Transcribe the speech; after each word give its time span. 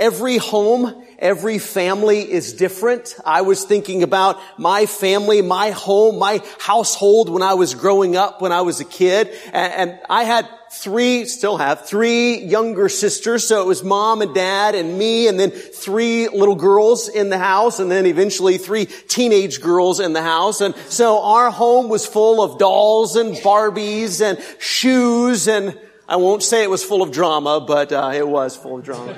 Every 0.00 0.38
home, 0.38 1.04
every 1.18 1.58
family 1.58 2.20
is 2.20 2.54
different. 2.54 3.14
I 3.22 3.42
was 3.42 3.64
thinking 3.64 4.02
about 4.02 4.40
my 4.56 4.86
family, 4.86 5.42
my 5.42 5.72
home, 5.72 6.18
my 6.18 6.42
household 6.58 7.28
when 7.28 7.42
I 7.42 7.52
was 7.52 7.74
growing 7.74 8.16
up, 8.16 8.40
when 8.40 8.50
I 8.50 8.62
was 8.62 8.80
a 8.80 8.86
kid. 8.86 9.28
And, 9.52 9.98
I 10.08 10.24
had 10.24 10.48
three, 10.72 11.26
still 11.26 11.58
have 11.58 11.86
three 11.86 12.38
younger 12.38 12.88
sisters. 12.88 13.46
So 13.46 13.60
it 13.60 13.66
was 13.66 13.84
mom 13.84 14.22
and 14.22 14.34
dad 14.34 14.74
and 14.74 14.98
me 14.98 15.28
and 15.28 15.38
then 15.38 15.50
three 15.50 16.28
little 16.28 16.54
girls 16.54 17.10
in 17.10 17.28
the 17.28 17.38
house 17.38 17.78
and 17.78 17.90
then 17.90 18.06
eventually 18.06 18.56
three 18.56 18.86
teenage 18.86 19.60
girls 19.60 20.00
in 20.00 20.14
the 20.14 20.22
house. 20.22 20.62
And 20.62 20.74
so 20.88 21.22
our 21.22 21.50
home 21.50 21.90
was 21.90 22.06
full 22.06 22.42
of 22.42 22.58
dolls 22.58 23.16
and 23.16 23.34
Barbies 23.36 24.22
and 24.22 24.42
shoes 24.58 25.46
and 25.46 25.78
I 26.08 26.16
won't 26.16 26.42
say 26.42 26.62
it 26.62 26.70
was 26.70 26.82
full 26.82 27.02
of 27.02 27.12
drama, 27.12 27.60
but 27.60 27.92
uh, 27.92 28.12
it 28.14 28.26
was 28.26 28.56
full 28.56 28.78
of 28.78 28.84
drama. 28.84 29.14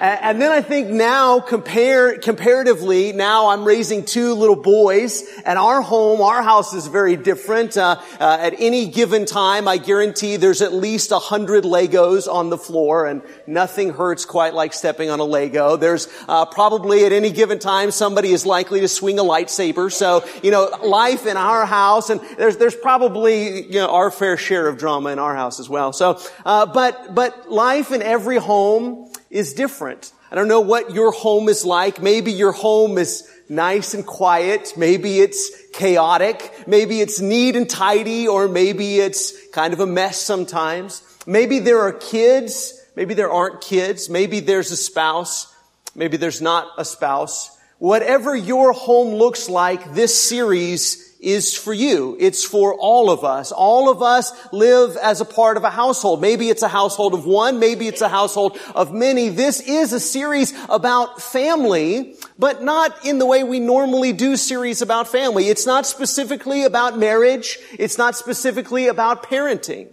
And 0.00 0.40
then 0.40 0.52
I 0.52 0.62
think 0.62 0.88
now, 0.90 1.40
compare, 1.40 2.18
comparatively, 2.18 3.12
now 3.12 3.48
I'm 3.48 3.64
raising 3.64 4.04
two 4.04 4.34
little 4.34 4.54
boys, 4.54 5.24
and 5.44 5.58
our 5.58 5.82
home, 5.82 6.20
our 6.20 6.40
house 6.40 6.72
is 6.72 6.86
very 6.86 7.16
different. 7.16 7.76
Uh, 7.76 8.00
uh, 8.20 8.38
at 8.40 8.54
any 8.58 8.86
given 8.86 9.26
time, 9.26 9.66
I 9.66 9.76
guarantee 9.76 10.36
there's 10.36 10.62
at 10.62 10.72
least 10.72 11.10
a 11.10 11.18
hundred 11.18 11.64
Legos 11.64 12.32
on 12.32 12.48
the 12.48 12.56
floor, 12.56 13.06
and 13.06 13.22
nothing 13.48 13.92
hurts 13.92 14.24
quite 14.24 14.54
like 14.54 14.72
stepping 14.72 15.10
on 15.10 15.18
a 15.18 15.24
Lego. 15.24 15.76
There's 15.76 16.06
uh, 16.28 16.46
probably 16.46 17.04
at 17.04 17.10
any 17.10 17.32
given 17.32 17.58
time 17.58 17.90
somebody 17.90 18.30
is 18.30 18.46
likely 18.46 18.80
to 18.80 18.88
swing 18.88 19.18
a 19.18 19.24
lightsaber. 19.24 19.92
So 19.92 20.24
you 20.44 20.52
know, 20.52 20.70
life 20.84 21.26
in 21.26 21.36
our 21.36 21.66
house, 21.66 22.08
and 22.08 22.20
there's 22.36 22.56
there's 22.56 22.76
probably 22.76 23.66
you 23.66 23.80
know 23.80 23.90
our 23.90 24.12
fair 24.12 24.36
share 24.36 24.68
of 24.68 24.78
drama 24.78 25.10
in 25.10 25.18
our 25.18 25.34
house 25.34 25.58
as 25.58 25.68
well. 25.68 25.92
So, 25.92 26.20
uh, 26.46 26.66
but 26.66 27.16
but 27.16 27.50
life 27.50 27.90
in 27.90 28.00
every 28.02 28.36
home 28.36 29.08
is 29.30 29.54
different. 29.54 30.12
I 30.30 30.34
don't 30.34 30.48
know 30.48 30.60
what 30.60 30.92
your 30.92 31.10
home 31.12 31.48
is 31.48 31.64
like. 31.64 32.02
Maybe 32.02 32.32
your 32.32 32.52
home 32.52 32.98
is 32.98 33.28
nice 33.48 33.94
and 33.94 34.06
quiet. 34.06 34.74
Maybe 34.76 35.20
it's 35.20 35.50
chaotic. 35.72 36.52
Maybe 36.66 37.00
it's 37.00 37.20
neat 37.20 37.56
and 37.56 37.68
tidy, 37.68 38.28
or 38.28 38.48
maybe 38.48 38.98
it's 38.98 39.48
kind 39.48 39.72
of 39.72 39.80
a 39.80 39.86
mess 39.86 40.18
sometimes. 40.20 41.02
Maybe 41.26 41.58
there 41.58 41.80
are 41.80 41.92
kids. 41.92 42.74
Maybe 42.94 43.14
there 43.14 43.30
aren't 43.30 43.60
kids. 43.60 44.10
Maybe 44.10 44.40
there's 44.40 44.70
a 44.70 44.76
spouse. 44.76 45.54
Maybe 45.94 46.16
there's 46.16 46.42
not 46.42 46.68
a 46.76 46.84
spouse. 46.84 47.56
Whatever 47.78 48.34
your 48.34 48.72
home 48.72 49.14
looks 49.14 49.48
like, 49.48 49.94
this 49.94 50.18
series 50.18 51.07
is 51.20 51.56
for 51.56 51.72
you. 51.72 52.16
It's 52.20 52.44
for 52.44 52.74
all 52.74 53.10
of 53.10 53.24
us. 53.24 53.50
All 53.50 53.90
of 53.90 54.02
us 54.02 54.32
live 54.52 54.96
as 54.96 55.20
a 55.20 55.24
part 55.24 55.56
of 55.56 55.64
a 55.64 55.70
household. 55.70 56.20
Maybe 56.20 56.48
it's 56.48 56.62
a 56.62 56.68
household 56.68 57.14
of 57.14 57.26
one. 57.26 57.58
Maybe 57.58 57.88
it's 57.88 58.00
a 58.00 58.08
household 58.08 58.58
of 58.74 58.92
many. 58.92 59.28
This 59.28 59.60
is 59.60 59.92
a 59.92 60.00
series 60.00 60.54
about 60.68 61.20
family, 61.20 62.14
but 62.38 62.62
not 62.62 63.04
in 63.04 63.18
the 63.18 63.26
way 63.26 63.42
we 63.42 63.58
normally 63.58 64.12
do 64.12 64.36
series 64.36 64.80
about 64.80 65.08
family. 65.08 65.48
It's 65.48 65.66
not 65.66 65.86
specifically 65.86 66.64
about 66.64 66.98
marriage. 66.98 67.58
It's 67.78 67.98
not 67.98 68.14
specifically 68.14 68.86
about 68.86 69.24
parenting. 69.24 69.88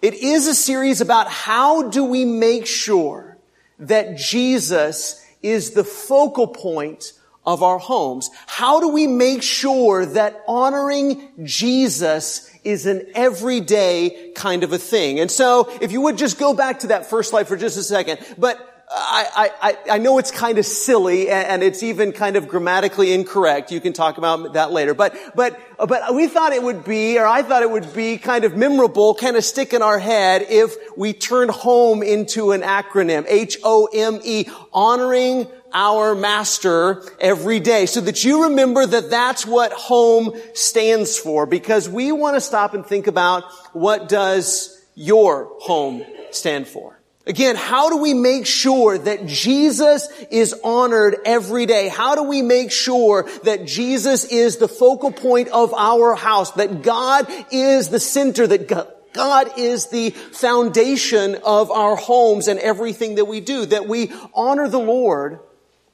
It 0.00 0.14
is 0.14 0.46
a 0.46 0.54
series 0.54 1.00
about 1.00 1.28
how 1.28 1.88
do 1.88 2.04
we 2.04 2.24
make 2.24 2.66
sure 2.66 3.36
that 3.78 4.16
Jesus 4.16 5.26
is 5.42 5.72
the 5.72 5.84
focal 5.84 6.46
point 6.46 7.12
of 7.44 7.62
our 7.62 7.78
homes. 7.78 8.30
How 8.46 8.80
do 8.80 8.88
we 8.88 9.06
make 9.06 9.42
sure 9.42 10.06
that 10.06 10.42
honoring 10.46 11.28
Jesus 11.42 12.48
is 12.64 12.86
an 12.86 13.06
everyday 13.14 14.32
kind 14.34 14.62
of 14.62 14.72
a 14.72 14.78
thing? 14.78 15.18
And 15.20 15.30
so, 15.30 15.68
if 15.80 15.92
you 15.92 16.00
would 16.02 16.18
just 16.18 16.38
go 16.38 16.54
back 16.54 16.80
to 16.80 16.88
that 16.88 17.06
first 17.06 17.30
slide 17.30 17.48
for 17.48 17.56
just 17.56 17.76
a 17.76 17.82
second, 17.82 18.20
but 18.38 18.68
uh, 18.94 18.94
I, 18.94 19.50
I, 19.62 19.76
I 19.92 19.98
know 19.98 20.18
it's 20.18 20.30
kind 20.30 20.58
of 20.58 20.66
silly 20.66 21.30
and 21.30 21.62
it's 21.62 21.82
even 21.82 22.12
kind 22.12 22.36
of 22.36 22.46
grammatically 22.46 23.12
incorrect. 23.12 23.72
You 23.72 23.80
can 23.80 23.94
talk 23.94 24.18
about 24.18 24.52
that 24.52 24.70
later. 24.70 24.92
But, 24.92 25.16
but, 25.34 25.58
uh, 25.78 25.86
but 25.86 26.14
we 26.14 26.26
thought 26.26 26.52
it 26.52 26.62
would 26.62 26.84
be, 26.84 27.18
or 27.18 27.26
I 27.26 27.42
thought 27.42 27.62
it 27.62 27.70
would 27.70 27.94
be 27.94 28.18
kind 28.18 28.44
of 28.44 28.54
memorable, 28.54 29.14
kind 29.14 29.36
of 29.36 29.44
stick 29.44 29.72
in 29.72 29.80
our 29.80 29.98
head 29.98 30.44
if 30.48 30.76
we 30.96 31.14
turned 31.14 31.50
home 31.50 32.02
into 32.02 32.52
an 32.52 32.60
acronym. 32.60 33.24
H-O-M-E, 33.28 34.46
honoring 34.74 35.48
our 35.72 36.14
master 36.14 37.02
every 37.20 37.60
day 37.60 37.86
so 37.86 38.00
that 38.00 38.24
you 38.24 38.44
remember 38.44 38.86
that 38.86 39.10
that's 39.10 39.46
what 39.46 39.72
home 39.72 40.32
stands 40.54 41.18
for 41.18 41.46
because 41.46 41.88
we 41.88 42.12
want 42.12 42.36
to 42.36 42.40
stop 42.40 42.74
and 42.74 42.86
think 42.86 43.06
about 43.06 43.44
what 43.72 44.08
does 44.08 44.80
your 44.94 45.50
home 45.60 46.04
stand 46.30 46.66
for. 46.66 46.98
Again, 47.24 47.54
how 47.54 47.88
do 47.88 47.98
we 47.98 48.14
make 48.14 48.46
sure 48.46 48.98
that 48.98 49.26
Jesus 49.26 50.08
is 50.30 50.56
honored 50.64 51.16
every 51.24 51.66
day? 51.66 51.86
How 51.86 52.16
do 52.16 52.24
we 52.24 52.42
make 52.42 52.72
sure 52.72 53.28
that 53.44 53.64
Jesus 53.64 54.24
is 54.24 54.56
the 54.56 54.66
focal 54.66 55.12
point 55.12 55.48
of 55.48 55.72
our 55.72 56.16
house? 56.16 56.50
That 56.52 56.82
God 56.82 57.28
is 57.52 57.90
the 57.90 58.00
center, 58.00 58.48
that 58.48 58.66
God 59.12 59.52
is 59.56 59.86
the 59.86 60.10
foundation 60.10 61.36
of 61.44 61.70
our 61.70 61.94
homes 61.94 62.48
and 62.48 62.58
everything 62.58 63.14
that 63.16 63.26
we 63.26 63.40
do, 63.40 63.66
that 63.66 63.86
we 63.86 64.12
honor 64.34 64.68
the 64.68 64.80
Lord 64.80 65.38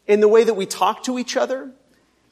in 0.08 0.20
the 0.20 0.26
way 0.26 0.42
that 0.42 0.54
we 0.54 0.66
talk 0.66 1.04
to 1.04 1.18
each 1.18 1.36
other, 1.36 1.70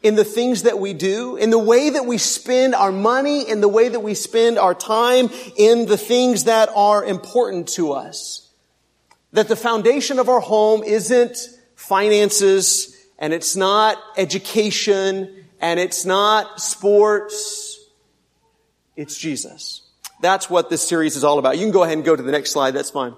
in 0.03 0.15
the 0.15 0.25
things 0.25 0.63
that 0.63 0.79
we 0.79 0.95
do, 0.95 1.37
in 1.37 1.51
the 1.51 1.59
way 1.59 1.91
that 1.91 2.07
we 2.07 2.19
spend 2.19 2.75
our 2.75 2.91
money, 2.91 3.49
in 3.49 3.61
the 3.61 3.69
way 3.69 3.89
that 3.89 4.01
we 4.01 4.15
spend 4.15 4.59
our 4.59 4.75
time, 4.75 5.29
in 5.57 5.87
the 5.87 5.97
things 5.97 6.45
that 6.45 6.71
are 6.75 7.05
important 7.05 7.69
to 7.69 7.93
us. 7.93 8.51
That 9.33 9.49
the 9.49 9.57
foundation 9.57 10.19
of 10.19 10.29
our 10.29 10.41
home 10.41 10.83
isn't 10.83 11.37
finances, 11.75 12.97
and 13.19 13.33
it's 13.33 13.57
not 13.57 13.99
education, 14.17 15.45
and 15.61 15.79
it's 15.79 16.05
not 16.07 16.61
sports. 16.61 17.79
It's 18.97 19.19
Jesus. 19.19 19.83
That's 20.23 20.49
what 20.49 20.71
this 20.71 20.87
series 20.87 21.17
is 21.17 21.25
all 21.25 21.39
about. 21.39 21.59
You 21.59 21.65
can 21.65 21.73
go 21.73 21.83
ahead 21.83 21.99
and 21.99 22.05
go 22.05 22.17
to 22.17 22.23
the 22.23 22.33
next 22.33 22.53
slide. 22.53 22.71
That's 22.71 22.91
fine. 22.91 23.15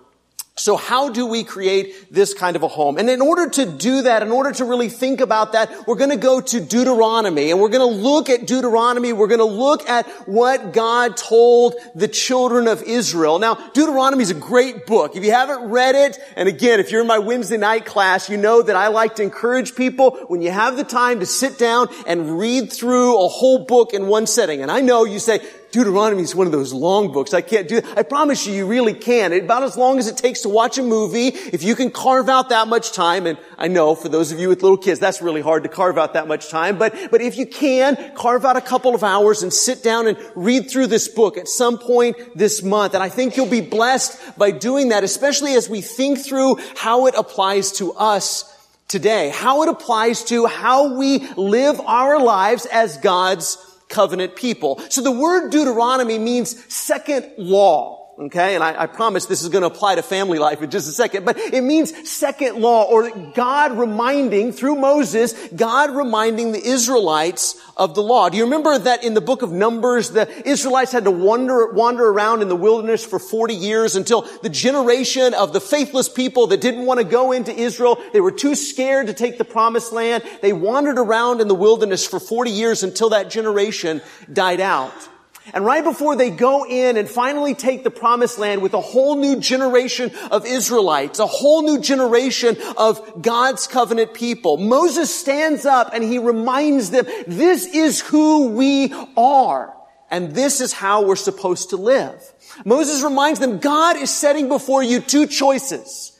So 0.58 0.76
how 0.76 1.08
do 1.10 1.26
we 1.26 1.44
create 1.44 2.12
this 2.12 2.34
kind 2.34 2.56
of 2.56 2.62
a 2.62 2.68
home? 2.68 2.98
And 2.98 3.08
in 3.08 3.20
order 3.20 3.48
to 3.48 3.66
do 3.66 4.02
that, 4.02 4.22
in 4.22 4.30
order 4.30 4.52
to 4.52 4.64
really 4.64 4.88
think 4.88 5.20
about 5.20 5.52
that, 5.52 5.86
we're 5.86 5.96
going 5.96 6.10
to 6.10 6.16
go 6.16 6.40
to 6.40 6.60
Deuteronomy 6.60 7.50
and 7.50 7.60
we're 7.60 7.68
going 7.68 7.88
to 7.88 8.02
look 8.02 8.28
at 8.28 8.46
Deuteronomy. 8.46 9.12
We're 9.12 9.28
going 9.28 9.38
to 9.38 9.44
look 9.44 9.88
at 9.88 10.06
what 10.28 10.72
God 10.72 11.16
told 11.16 11.74
the 11.94 12.08
children 12.08 12.66
of 12.66 12.82
Israel. 12.82 13.38
Now, 13.38 13.54
Deuteronomy 13.72 14.22
is 14.22 14.30
a 14.30 14.34
great 14.34 14.86
book. 14.86 15.16
If 15.16 15.24
you 15.24 15.32
haven't 15.32 15.70
read 15.70 15.94
it, 15.94 16.18
and 16.36 16.48
again, 16.48 16.80
if 16.80 16.90
you're 16.90 17.02
in 17.02 17.06
my 17.06 17.18
Wednesday 17.18 17.56
night 17.56 17.86
class, 17.86 18.28
you 18.28 18.36
know 18.36 18.62
that 18.62 18.76
I 18.76 18.88
like 18.88 19.16
to 19.16 19.22
encourage 19.22 19.74
people 19.74 20.16
when 20.28 20.42
you 20.42 20.50
have 20.50 20.76
the 20.76 20.84
time 20.84 21.20
to 21.20 21.26
sit 21.26 21.58
down 21.58 21.88
and 22.06 22.38
read 22.38 22.72
through 22.72 23.24
a 23.24 23.28
whole 23.28 23.64
book 23.64 23.94
in 23.94 24.06
one 24.08 24.26
setting. 24.26 24.62
And 24.62 24.70
I 24.70 24.80
know 24.80 25.04
you 25.04 25.18
say, 25.18 25.40
Deuteronomy 25.70 26.22
is 26.22 26.34
one 26.34 26.46
of 26.46 26.52
those 26.52 26.72
long 26.72 27.12
books. 27.12 27.34
I 27.34 27.42
can't 27.42 27.68
do 27.68 27.76
it. 27.76 27.86
I 27.96 28.02
promise 28.02 28.46
you, 28.46 28.54
you 28.54 28.66
really 28.66 28.94
can. 28.94 29.32
About 29.32 29.62
as 29.62 29.76
long 29.76 29.98
as 29.98 30.08
it 30.08 30.16
takes 30.16 30.42
to 30.42 30.48
watch 30.48 30.78
a 30.78 30.82
movie, 30.82 31.28
if 31.28 31.62
you 31.62 31.74
can 31.74 31.90
carve 31.90 32.28
out 32.28 32.48
that 32.48 32.68
much 32.68 32.92
time, 32.92 33.26
and 33.26 33.38
I 33.58 33.68
know 33.68 33.94
for 33.94 34.08
those 34.08 34.32
of 34.32 34.40
you 34.40 34.48
with 34.48 34.62
little 34.62 34.78
kids, 34.78 34.98
that's 34.98 35.20
really 35.20 35.42
hard 35.42 35.64
to 35.64 35.68
carve 35.68 35.98
out 35.98 36.14
that 36.14 36.26
much 36.26 36.48
time, 36.48 36.78
but, 36.78 36.94
but 37.10 37.20
if 37.20 37.36
you 37.36 37.44
can, 37.46 38.14
carve 38.14 38.46
out 38.46 38.56
a 38.56 38.62
couple 38.62 38.94
of 38.94 39.04
hours 39.04 39.42
and 39.42 39.52
sit 39.52 39.82
down 39.82 40.06
and 40.06 40.16
read 40.34 40.70
through 40.70 40.86
this 40.86 41.06
book 41.08 41.36
at 41.36 41.48
some 41.48 41.78
point 41.78 42.16
this 42.34 42.62
month. 42.62 42.94
And 42.94 43.02
I 43.02 43.10
think 43.10 43.36
you'll 43.36 43.46
be 43.46 43.60
blessed 43.60 44.38
by 44.38 44.50
doing 44.50 44.88
that, 44.88 45.04
especially 45.04 45.54
as 45.54 45.68
we 45.68 45.82
think 45.82 46.18
through 46.18 46.58
how 46.76 47.06
it 47.06 47.14
applies 47.14 47.72
to 47.72 47.92
us 47.92 48.54
today, 48.88 49.28
how 49.28 49.62
it 49.62 49.68
applies 49.68 50.24
to 50.24 50.46
how 50.46 50.96
we 50.96 51.18
live 51.36 51.78
our 51.80 52.18
lives 52.18 52.64
as 52.66 52.96
God's 52.96 53.58
covenant 53.88 54.36
people. 54.36 54.80
So 54.88 55.00
the 55.00 55.12
word 55.12 55.50
Deuteronomy 55.50 56.18
means 56.18 56.62
second 56.72 57.32
law. 57.38 58.07
Okay, 58.20 58.56
and 58.56 58.64
I, 58.64 58.82
I, 58.82 58.86
promise 58.86 59.26
this 59.26 59.42
is 59.42 59.48
going 59.48 59.62
to 59.62 59.68
apply 59.68 59.94
to 59.94 60.02
family 60.02 60.40
life 60.40 60.60
in 60.60 60.70
just 60.70 60.88
a 60.88 60.92
second, 60.92 61.24
but 61.24 61.38
it 61.38 61.62
means 61.62 62.10
second 62.10 62.56
law 62.56 62.82
or 62.82 63.08
God 63.10 63.78
reminding 63.78 64.50
through 64.50 64.74
Moses, 64.74 65.34
God 65.54 65.94
reminding 65.94 66.50
the 66.50 66.60
Israelites 66.60 67.54
of 67.76 67.94
the 67.94 68.02
law. 68.02 68.28
Do 68.28 68.36
you 68.36 68.42
remember 68.42 68.76
that 68.76 69.04
in 69.04 69.14
the 69.14 69.20
book 69.20 69.42
of 69.42 69.52
Numbers, 69.52 70.10
the 70.10 70.28
Israelites 70.48 70.90
had 70.90 71.04
to 71.04 71.12
wander, 71.12 71.72
wander 71.72 72.06
around 72.06 72.42
in 72.42 72.48
the 72.48 72.56
wilderness 72.56 73.04
for 73.04 73.20
40 73.20 73.54
years 73.54 73.94
until 73.94 74.22
the 74.42 74.48
generation 74.48 75.32
of 75.32 75.52
the 75.52 75.60
faithless 75.60 76.08
people 76.08 76.48
that 76.48 76.60
didn't 76.60 76.86
want 76.86 76.98
to 76.98 77.04
go 77.04 77.30
into 77.30 77.54
Israel, 77.54 78.02
they 78.12 78.20
were 78.20 78.32
too 78.32 78.56
scared 78.56 79.06
to 79.06 79.14
take 79.14 79.38
the 79.38 79.44
promised 79.44 79.92
land. 79.92 80.24
They 80.42 80.52
wandered 80.52 80.98
around 80.98 81.40
in 81.40 81.46
the 81.46 81.54
wilderness 81.54 82.04
for 82.04 82.18
40 82.18 82.50
years 82.50 82.82
until 82.82 83.10
that 83.10 83.30
generation 83.30 84.02
died 84.32 84.58
out. 84.58 85.08
And 85.54 85.64
right 85.64 85.84
before 85.84 86.16
they 86.16 86.30
go 86.30 86.66
in 86.66 86.96
and 86.96 87.08
finally 87.08 87.54
take 87.54 87.84
the 87.84 87.90
promised 87.90 88.38
land 88.38 88.62
with 88.62 88.74
a 88.74 88.80
whole 88.80 89.16
new 89.16 89.40
generation 89.40 90.10
of 90.30 90.46
Israelites, 90.46 91.18
a 91.18 91.26
whole 91.26 91.62
new 91.62 91.80
generation 91.80 92.56
of 92.76 93.22
God's 93.22 93.66
covenant 93.66 94.14
people, 94.14 94.56
Moses 94.56 95.14
stands 95.14 95.64
up 95.64 95.90
and 95.94 96.04
he 96.04 96.18
reminds 96.18 96.90
them, 96.90 97.06
this 97.26 97.66
is 97.66 98.00
who 98.00 98.48
we 98.50 98.92
are. 99.16 99.74
And 100.10 100.34
this 100.34 100.60
is 100.60 100.72
how 100.72 101.04
we're 101.04 101.16
supposed 101.16 101.70
to 101.70 101.76
live. 101.76 102.22
Moses 102.64 103.02
reminds 103.02 103.40
them, 103.40 103.58
God 103.58 103.96
is 103.96 104.10
setting 104.10 104.48
before 104.48 104.82
you 104.82 105.00
two 105.00 105.26
choices. 105.26 106.18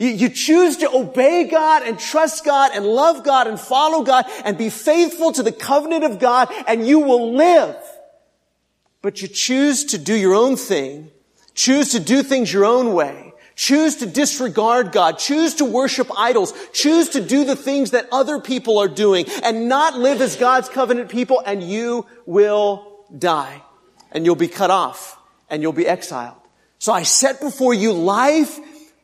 You, 0.00 0.28
choose 0.28 0.76
to 0.78 0.90
obey 0.90 1.48
God 1.50 1.82
and 1.82 1.98
trust 1.98 2.44
God 2.44 2.70
and 2.72 2.86
love 2.86 3.24
God 3.24 3.48
and 3.48 3.58
follow 3.58 4.04
God 4.04 4.26
and 4.44 4.56
be 4.56 4.70
faithful 4.70 5.32
to 5.32 5.42
the 5.42 5.50
covenant 5.50 6.04
of 6.04 6.20
God 6.20 6.52
and 6.68 6.86
you 6.86 7.00
will 7.00 7.34
live. 7.34 7.76
But 9.02 9.22
you 9.22 9.28
choose 9.28 9.84
to 9.86 9.98
do 9.98 10.14
your 10.14 10.34
own 10.34 10.56
thing, 10.56 11.10
choose 11.54 11.92
to 11.92 12.00
do 12.00 12.22
things 12.22 12.52
your 12.52 12.64
own 12.64 12.92
way, 12.94 13.32
choose 13.54 13.96
to 13.96 14.06
disregard 14.06 14.92
God, 14.92 15.18
choose 15.18 15.54
to 15.56 15.64
worship 15.64 16.08
idols, 16.16 16.52
choose 16.72 17.10
to 17.10 17.20
do 17.20 17.44
the 17.44 17.56
things 17.56 17.92
that 17.92 18.08
other 18.10 18.40
people 18.40 18.78
are 18.78 18.88
doing 18.88 19.26
and 19.42 19.68
not 19.68 19.98
live 19.98 20.20
as 20.20 20.36
God's 20.36 20.68
covenant 20.68 21.08
people 21.08 21.42
and 21.44 21.62
you 21.62 22.06
will 22.26 23.04
die. 23.16 23.62
And 24.10 24.24
you'll 24.24 24.36
be 24.36 24.48
cut 24.48 24.70
off 24.70 25.18
and 25.50 25.62
you'll 25.62 25.72
be 25.72 25.86
exiled. 25.86 26.36
So 26.78 26.92
I 26.92 27.02
set 27.02 27.40
before 27.40 27.74
you 27.74 27.92
life 27.92 28.58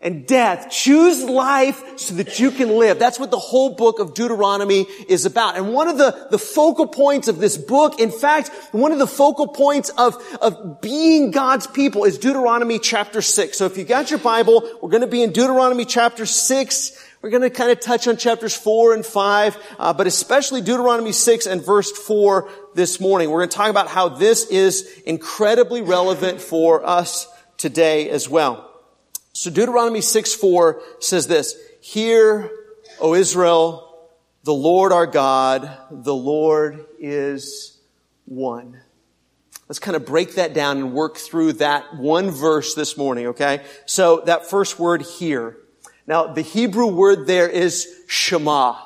and 0.04 0.26
death. 0.26 0.70
Choose 0.70 1.24
life 1.24 1.98
so 1.98 2.14
that 2.16 2.38
you 2.38 2.50
can 2.50 2.68
live. 2.68 2.98
That's 2.98 3.18
what 3.18 3.30
the 3.30 3.38
whole 3.38 3.74
book 3.74 3.98
of 3.98 4.12
Deuteronomy 4.12 4.82
is 5.08 5.24
about. 5.24 5.56
And 5.56 5.72
one 5.72 5.88
of 5.88 5.96
the, 5.96 6.28
the 6.30 6.38
focal 6.38 6.86
points 6.86 7.26
of 7.26 7.38
this 7.38 7.56
book, 7.56 7.98
in 7.98 8.10
fact, 8.10 8.50
one 8.72 8.92
of 8.92 8.98
the 8.98 9.06
focal 9.06 9.48
points 9.48 9.88
of, 9.88 10.16
of 10.42 10.82
being 10.82 11.30
God's 11.30 11.66
people 11.66 12.04
is 12.04 12.18
Deuteronomy 12.18 12.78
chapter 12.78 13.22
6. 13.22 13.56
So 13.56 13.64
if 13.64 13.78
you 13.78 13.84
got 13.84 14.10
your 14.10 14.20
Bible, 14.20 14.62
we're 14.82 14.90
going 14.90 15.00
to 15.00 15.06
be 15.08 15.22
in 15.22 15.32
Deuteronomy 15.32 15.86
chapter 15.86 16.26
6. 16.26 17.04
We're 17.22 17.30
going 17.30 17.42
to 17.42 17.48
kind 17.48 17.70
of 17.70 17.80
touch 17.80 18.06
on 18.06 18.18
chapters 18.18 18.54
4 18.54 18.92
and 18.92 19.06
5, 19.06 19.56
uh, 19.78 19.92
but 19.94 20.06
especially 20.06 20.60
Deuteronomy 20.60 21.12
6 21.12 21.46
and 21.46 21.64
verse 21.64 21.90
4 21.90 22.50
this 22.74 23.00
morning. 23.00 23.30
We're 23.30 23.38
going 23.38 23.48
to 23.48 23.56
talk 23.56 23.70
about 23.70 23.88
how 23.88 24.10
this 24.10 24.44
is 24.48 25.00
incredibly 25.06 25.80
relevant 25.80 26.42
for 26.42 26.86
us 26.86 27.26
today 27.56 28.10
as 28.10 28.28
well. 28.28 28.73
So 29.34 29.50
Deuteronomy 29.50 30.00
6 30.00 30.34
4 30.34 30.80
says 31.00 31.26
this, 31.26 31.56
Hear, 31.80 32.50
O 33.00 33.14
Israel, 33.14 34.08
the 34.44 34.54
Lord 34.54 34.92
our 34.92 35.08
God, 35.08 35.76
the 35.90 36.14
Lord 36.14 36.86
is 37.00 37.76
one. 38.26 38.80
Let's 39.68 39.80
kind 39.80 39.96
of 39.96 40.06
break 40.06 40.36
that 40.36 40.54
down 40.54 40.76
and 40.76 40.92
work 40.92 41.16
through 41.16 41.54
that 41.54 41.96
one 41.96 42.30
verse 42.30 42.74
this 42.74 42.96
morning, 42.96 43.28
okay? 43.28 43.64
So 43.86 44.22
that 44.26 44.48
first 44.48 44.78
word 44.78 45.02
here. 45.02 45.56
Now, 46.06 46.28
the 46.28 46.42
Hebrew 46.42 46.86
word 46.86 47.26
there 47.26 47.48
is 47.48 47.88
Shema. 48.06 48.76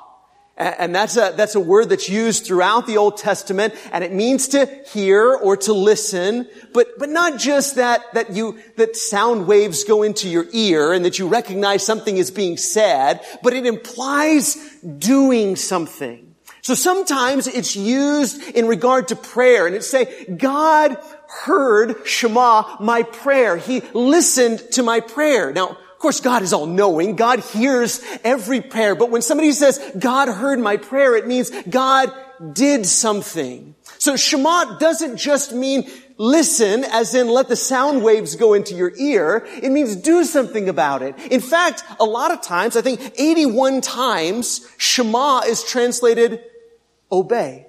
And 0.58 0.92
that's 0.92 1.16
a, 1.16 1.32
that's 1.36 1.54
a 1.54 1.60
word 1.60 1.88
that's 1.90 2.08
used 2.08 2.44
throughout 2.44 2.88
the 2.88 2.96
Old 2.96 3.16
Testament, 3.16 3.74
and 3.92 4.02
it 4.02 4.12
means 4.12 4.48
to 4.48 4.66
hear 4.92 5.32
or 5.32 5.56
to 5.58 5.72
listen, 5.72 6.48
but, 6.72 6.98
but 6.98 7.08
not 7.08 7.38
just 7.38 7.76
that, 7.76 8.12
that 8.14 8.32
you, 8.32 8.58
that 8.76 8.96
sound 8.96 9.46
waves 9.46 9.84
go 9.84 10.02
into 10.02 10.28
your 10.28 10.46
ear 10.52 10.92
and 10.92 11.04
that 11.04 11.16
you 11.16 11.28
recognize 11.28 11.86
something 11.86 12.16
is 12.16 12.32
being 12.32 12.56
said, 12.56 13.20
but 13.40 13.52
it 13.52 13.66
implies 13.66 14.56
doing 14.82 15.54
something. 15.54 16.34
So 16.62 16.74
sometimes 16.74 17.46
it's 17.46 17.76
used 17.76 18.42
in 18.50 18.66
regard 18.66 19.08
to 19.08 19.16
prayer, 19.16 19.68
and 19.68 19.76
it's 19.76 19.86
say, 19.86 20.24
God 20.24 20.98
heard 21.28 22.04
Shema, 22.04 22.78
my 22.80 23.04
prayer. 23.04 23.56
He 23.56 23.80
listened 23.94 24.58
to 24.72 24.82
my 24.82 24.98
prayer. 24.98 25.52
Now, 25.52 25.78
of 25.98 26.02
course, 26.02 26.20
God 26.20 26.44
is 26.44 26.52
all 26.52 26.66
knowing. 26.66 27.16
God 27.16 27.40
hears 27.40 28.00
every 28.22 28.60
prayer. 28.60 28.94
But 28.94 29.10
when 29.10 29.20
somebody 29.20 29.50
says, 29.50 29.80
God 29.98 30.28
heard 30.28 30.60
my 30.60 30.76
prayer, 30.76 31.16
it 31.16 31.26
means 31.26 31.50
God 31.68 32.14
did 32.52 32.86
something. 32.86 33.74
So 33.98 34.14
Shema 34.14 34.78
doesn't 34.78 35.16
just 35.16 35.52
mean 35.52 35.90
listen, 36.16 36.84
as 36.84 37.16
in 37.16 37.26
let 37.26 37.48
the 37.48 37.56
sound 37.56 38.04
waves 38.04 38.36
go 38.36 38.54
into 38.54 38.76
your 38.76 38.92
ear. 38.96 39.44
It 39.60 39.72
means 39.72 39.96
do 39.96 40.22
something 40.22 40.68
about 40.68 41.02
it. 41.02 41.18
In 41.32 41.40
fact, 41.40 41.82
a 41.98 42.04
lot 42.04 42.30
of 42.30 42.42
times, 42.42 42.76
I 42.76 42.82
think 42.82 43.00
81 43.18 43.80
times, 43.80 44.68
Shema 44.76 45.40
is 45.48 45.64
translated 45.64 46.44
obey. 47.10 47.67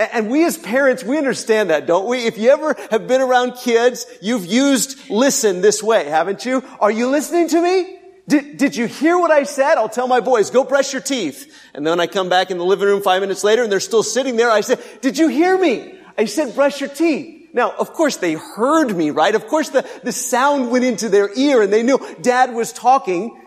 And 0.00 0.30
we 0.30 0.46
as 0.46 0.56
parents, 0.56 1.04
we 1.04 1.18
understand 1.18 1.68
that, 1.68 1.86
don't 1.86 2.08
we? 2.08 2.26
If 2.26 2.38
you 2.38 2.48
ever 2.48 2.74
have 2.90 3.06
been 3.06 3.20
around 3.20 3.52
kids, 3.52 4.06
you've 4.22 4.46
used 4.46 5.10
listen 5.10 5.60
this 5.60 5.82
way, 5.82 6.06
haven't 6.06 6.46
you? 6.46 6.64
Are 6.80 6.90
you 6.90 7.08
listening 7.08 7.48
to 7.48 7.60
me? 7.60 7.98
Did, 8.26 8.56
did 8.56 8.76
you 8.76 8.86
hear 8.86 9.18
what 9.18 9.30
I 9.30 9.42
said? 9.42 9.74
I'll 9.74 9.90
tell 9.90 10.08
my 10.08 10.20
boys, 10.20 10.48
go 10.48 10.64
brush 10.64 10.94
your 10.94 11.02
teeth. 11.02 11.54
And 11.74 11.86
then 11.86 12.00
I 12.00 12.06
come 12.06 12.30
back 12.30 12.50
in 12.50 12.56
the 12.56 12.64
living 12.64 12.86
room 12.86 13.02
five 13.02 13.20
minutes 13.20 13.44
later 13.44 13.62
and 13.62 13.70
they're 13.70 13.78
still 13.78 14.02
sitting 14.02 14.36
there. 14.36 14.50
I 14.50 14.62
said, 14.62 14.82
did 15.02 15.18
you 15.18 15.28
hear 15.28 15.58
me? 15.58 15.98
I 16.16 16.24
said, 16.24 16.54
brush 16.54 16.80
your 16.80 16.88
teeth. 16.88 17.50
Now, 17.52 17.72
of 17.72 17.92
course 17.92 18.16
they 18.16 18.34
heard 18.34 18.96
me, 18.96 19.10
right? 19.10 19.34
Of 19.34 19.48
course 19.48 19.68
the, 19.68 19.86
the 20.02 20.12
sound 20.12 20.70
went 20.70 20.84
into 20.84 21.10
their 21.10 21.30
ear 21.36 21.60
and 21.60 21.70
they 21.70 21.82
knew 21.82 21.98
dad 22.22 22.54
was 22.54 22.72
talking. 22.72 23.38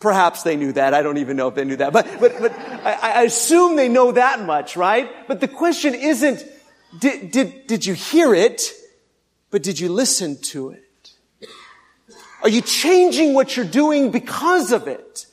Perhaps 0.00 0.44
they 0.44 0.56
knew 0.56 0.72
that. 0.72 0.94
I 0.94 1.02
don't 1.02 1.18
even 1.18 1.36
know 1.36 1.48
if 1.48 1.54
they 1.54 1.64
knew 1.64 1.76
that. 1.76 1.92
But, 1.92 2.06
but, 2.20 2.38
but 2.38 2.52
I, 2.58 3.20
I 3.20 3.22
assume 3.22 3.76
they 3.76 3.88
know 3.88 4.12
that 4.12 4.44
much, 4.44 4.76
right? 4.76 5.10
But 5.26 5.40
the 5.40 5.48
question 5.48 5.94
isn't, 5.94 6.44
did, 6.98 7.32
did, 7.32 7.66
did 7.66 7.86
you 7.86 7.94
hear 7.94 8.34
it? 8.34 8.62
But 9.50 9.62
did 9.62 9.80
you 9.80 9.88
listen 9.88 10.40
to 10.42 10.70
it? 10.70 10.84
Are 12.42 12.48
you 12.48 12.60
changing 12.60 13.34
what 13.34 13.56
you're 13.56 13.66
doing 13.66 14.12
because 14.12 14.70
of 14.70 14.86
it? 14.86 15.26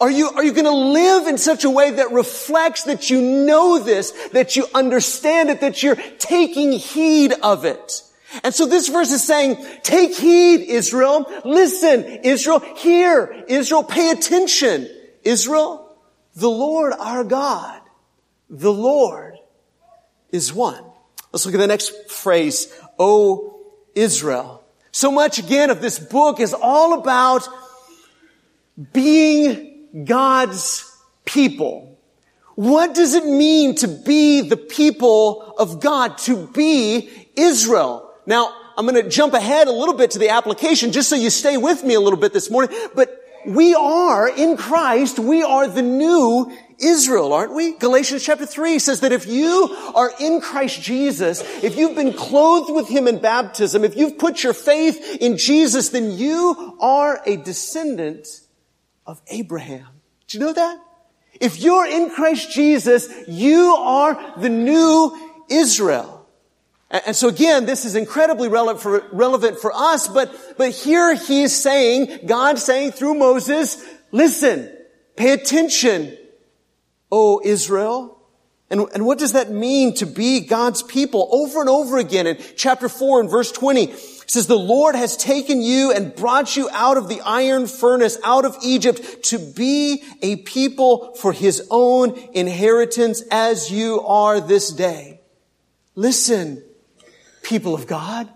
Are 0.00 0.10
you, 0.10 0.28
are 0.30 0.44
you 0.44 0.52
going 0.52 0.64
to 0.64 0.70
live 0.70 1.26
in 1.26 1.36
such 1.36 1.64
a 1.64 1.70
way 1.70 1.90
that 1.90 2.12
reflects 2.12 2.84
that 2.84 3.10
you 3.10 3.20
know 3.20 3.78
this, 3.78 4.12
that 4.28 4.56
you 4.56 4.66
understand 4.74 5.50
it, 5.50 5.60
that 5.60 5.82
you're 5.82 5.96
taking 6.18 6.72
heed 6.72 7.32
of 7.42 7.64
it? 7.64 8.02
And 8.42 8.54
so 8.54 8.66
this 8.66 8.88
verse 8.88 9.10
is 9.10 9.24
saying, 9.24 9.64
take 9.82 10.16
heed, 10.16 10.62
Israel. 10.62 11.30
Listen, 11.44 12.04
Israel. 12.04 12.60
Hear, 12.76 13.44
Israel. 13.48 13.84
Pay 13.84 14.10
attention, 14.10 14.88
Israel. 15.22 15.96
The 16.34 16.50
Lord 16.50 16.94
our 16.98 17.24
God, 17.24 17.80
the 18.48 18.72
Lord 18.72 19.36
is 20.30 20.52
one. 20.52 20.82
Let's 21.32 21.44
look 21.44 21.54
at 21.54 21.58
the 21.58 21.66
next 21.66 22.10
phrase. 22.10 22.72
O 22.98 23.60
Israel. 23.94 24.64
So 24.92 25.10
much 25.10 25.38
again 25.38 25.70
of 25.70 25.80
this 25.80 25.98
book 25.98 26.40
is 26.40 26.54
all 26.54 26.98
about 26.98 27.48
being 28.92 30.04
God's 30.04 30.90
people. 31.24 31.98
What 32.54 32.94
does 32.94 33.14
it 33.14 33.24
mean 33.24 33.76
to 33.76 33.88
be 33.88 34.42
the 34.42 34.56
people 34.56 35.54
of 35.58 35.80
God, 35.80 36.18
to 36.18 36.46
be 36.48 37.10
Israel? 37.34 38.11
Now, 38.26 38.54
I'm 38.76 38.86
going 38.86 39.02
to 39.02 39.08
jump 39.08 39.34
ahead 39.34 39.68
a 39.68 39.72
little 39.72 39.94
bit 39.94 40.12
to 40.12 40.18
the 40.18 40.30
application 40.30 40.92
just 40.92 41.08
so 41.08 41.16
you 41.16 41.30
stay 41.30 41.56
with 41.56 41.82
me 41.84 41.94
a 41.94 42.00
little 42.00 42.18
bit 42.18 42.32
this 42.32 42.50
morning. 42.50 42.76
But 42.94 43.18
we 43.46 43.74
are 43.74 44.28
in 44.28 44.56
Christ, 44.56 45.18
we 45.18 45.42
are 45.42 45.66
the 45.66 45.82
new 45.82 46.56
Israel, 46.78 47.32
aren't 47.32 47.54
we? 47.54 47.72
Galatians 47.78 48.24
chapter 48.24 48.46
3 48.46 48.78
says 48.78 49.00
that 49.00 49.12
if 49.12 49.26
you 49.26 49.74
are 49.94 50.10
in 50.20 50.40
Christ 50.40 50.82
Jesus, 50.82 51.42
if 51.62 51.76
you've 51.76 51.96
been 51.96 52.12
clothed 52.12 52.72
with 52.72 52.88
Him 52.88 53.06
in 53.06 53.20
baptism, 53.20 53.84
if 53.84 53.96
you've 53.96 54.18
put 54.18 54.42
your 54.42 54.54
faith 54.54 55.18
in 55.20 55.36
Jesus, 55.36 55.90
then 55.90 56.12
you 56.12 56.76
are 56.80 57.20
a 57.26 57.36
descendant 57.36 58.26
of 59.06 59.20
Abraham. 59.28 59.88
Do 60.28 60.38
you 60.38 60.44
know 60.44 60.52
that? 60.52 60.78
If 61.40 61.60
you're 61.60 61.86
in 61.86 62.10
Christ 62.10 62.52
Jesus, 62.52 63.08
you 63.26 63.74
are 63.74 64.40
the 64.40 64.48
new 64.48 65.44
Israel. 65.48 66.11
And 66.92 67.16
so 67.16 67.28
again, 67.28 67.64
this 67.64 67.86
is 67.86 67.96
incredibly 67.96 68.48
relevant 68.48 68.82
for, 68.82 69.02
relevant 69.12 69.58
for 69.58 69.72
us, 69.74 70.08
but, 70.08 70.30
but 70.58 70.72
here 70.72 71.14
he 71.14 71.44
is 71.44 71.56
saying, 71.56 72.26
God 72.26 72.58
saying 72.58 72.92
through 72.92 73.14
Moses, 73.14 73.82
listen, 74.10 74.70
pay 75.16 75.32
attention, 75.32 76.14
O 77.10 77.40
Israel. 77.42 78.18
And, 78.68 78.86
and 78.94 79.06
what 79.06 79.18
does 79.18 79.32
that 79.32 79.50
mean 79.50 79.94
to 79.96 80.06
be 80.06 80.40
God's 80.40 80.82
people? 80.82 81.28
Over 81.30 81.60
and 81.60 81.68
over 81.70 81.96
again 81.96 82.26
in 82.26 82.38
chapter 82.56 82.90
4 82.90 83.20
and 83.20 83.30
verse 83.30 83.52
20, 83.52 83.84
it 83.84 84.30
says, 84.30 84.46
the 84.46 84.58
Lord 84.58 84.94
has 84.94 85.16
taken 85.16 85.62
you 85.62 85.92
and 85.92 86.14
brought 86.14 86.56
you 86.56 86.68
out 86.72 86.98
of 86.98 87.08
the 87.08 87.22
iron 87.22 87.66
furnace, 87.66 88.18
out 88.22 88.44
of 88.44 88.56
Egypt, 88.62 89.24
to 89.24 89.38
be 89.38 90.02
a 90.20 90.36
people 90.36 91.14
for 91.14 91.32
his 91.32 91.66
own 91.70 92.18
inheritance 92.34 93.22
as 93.30 93.70
you 93.70 94.02
are 94.02 94.40
this 94.40 94.70
day. 94.70 95.20
Listen, 95.94 96.62
people 97.42 97.74
of 97.74 97.86
God. 97.86 98.28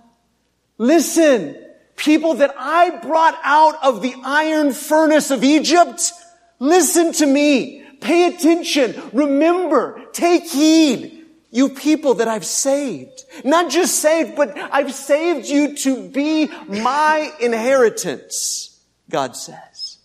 Listen, 0.78 1.56
people 1.96 2.34
that 2.34 2.54
I 2.58 2.90
brought 2.98 3.38
out 3.42 3.82
of 3.82 4.02
the 4.02 4.14
iron 4.25 4.72
furnace 4.72 5.30
of 5.30 5.42
Egypt. 5.42 6.12
Listen 6.58 7.12
to 7.14 7.26
me. 7.26 7.82
Pay 8.00 8.34
attention. 8.34 8.94
Remember. 9.12 10.02
Take 10.12 10.44
heed. 10.44 11.25
You 11.50 11.70
people 11.70 12.14
that 12.14 12.28
I've 12.28 12.44
saved. 12.44 13.25
Not 13.44 13.70
just 13.70 14.00
saved, 14.00 14.36
but 14.36 14.56
I've 14.58 14.92
saved 14.92 15.48
you 15.48 15.76
to 15.76 16.08
be 16.08 16.48
my 16.68 17.32
inheritance, 17.40 18.78
God 19.08 19.36
says. 19.36 19.98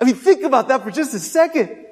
I 0.00 0.04
mean, 0.04 0.16
think 0.16 0.42
about 0.42 0.68
that 0.68 0.82
for 0.82 0.90
just 0.90 1.14
a 1.14 1.18
second. 1.18 1.86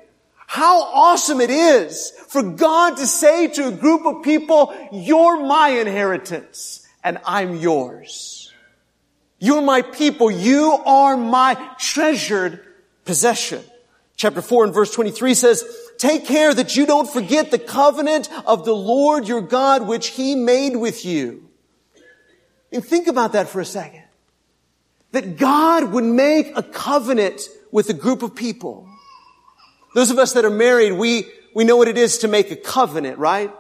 How 0.51 0.81
awesome 0.83 1.43
it 1.43 1.51
is 1.51 2.11
for 2.29 2.43
God 2.43 2.97
to 2.97 3.07
say 3.07 3.49
to 3.49 3.69
a 3.69 3.71
group 3.71 4.07
of 4.07 4.23
people, 4.23 4.75
you're 4.91 5.45
my 5.45 5.69
inheritance 5.69 6.89
and 7.05 7.19
I'm 7.27 7.57
yours. 7.57 8.51
You're 9.39 9.61
my 9.61 9.83
people. 9.83 10.31
You 10.31 10.73
are 10.87 11.19
my 11.19 11.75
treasured 11.79 12.65
possession. 13.05 13.63
Chapter 14.17 14.41
4 14.41 14.65
and 14.65 14.75
verse 14.75 14.91
23 14.91 15.35
says, 15.35 15.65
Take 15.99 16.25
care 16.25 16.55
that 16.55 16.77
you 16.77 16.87
don't 16.87 17.11
forget 17.11 17.51
the 17.51 17.59
covenant 17.59 18.31
of 18.47 18.65
the 18.65 18.75
Lord 18.75 19.29
your 19.29 19.43
God, 19.43 19.87
which 19.87 20.09
he 20.09 20.35
made 20.35 20.77
with 20.77 21.05
you. 21.05 21.47
And 22.73 22.83
think 22.83 23.07
about 23.07 23.33
that 23.33 23.51
for 23.51 23.61
a 23.61 23.67
second. 23.67 24.05
That 25.13 25.37
God 25.37 25.93
would 25.93 26.05
make 26.05 26.57
a 26.57 26.63
covenant 26.63 27.43
with 27.71 27.91
a 27.91 27.95
group 27.95 28.23
of 28.23 28.35
people. 28.35 28.88
Those 29.95 30.11
of 30.11 30.19
us 30.19 30.33
that 30.35 30.45
are 30.45 30.51
married, 30.51 30.93
we, 30.93 31.27
we 31.55 31.65
know 31.65 31.77
what 31.77 31.89
it 31.89 31.99
is 31.99 32.19
to 32.19 32.29
make 32.29 32.51
a 32.51 32.57
covenant, 32.57 33.19
right? 33.19 33.51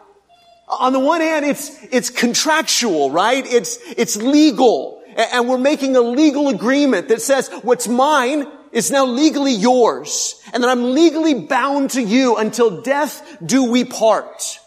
On 0.68 0.92
the 0.92 1.00
one 1.00 1.20
hand, 1.20 1.46
it's, 1.46 1.82
it's 1.90 2.10
contractual, 2.10 3.10
right? 3.10 3.44
It's, 3.46 3.78
it's 3.96 4.16
legal. 4.16 5.02
And 5.16 5.48
we're 5.48 5.58
making 5.58 5.96
a 5.96 6.00
legal 6.00 6.48
agreement 6.48 7.08
that 7.08 7.22
says 7.22 7.48
what's 7.62 7.88
mine 7.88 8.46
is 8.72 8.90
now 8.90 9.06
legally 9.06 9.54
yours. 9.54 10.40
And 10.52 10.62
that 10.62 10.68
I'm 10.68 10.92
legally 10.92 11.34
bound 11.34 11.90
to 11.90 12.02
you 12.02 12.36
until 12.36 12.82
death 12.82 13.38
do 13.44 13.64
we 13.64 13.84
part. 13.84 14.60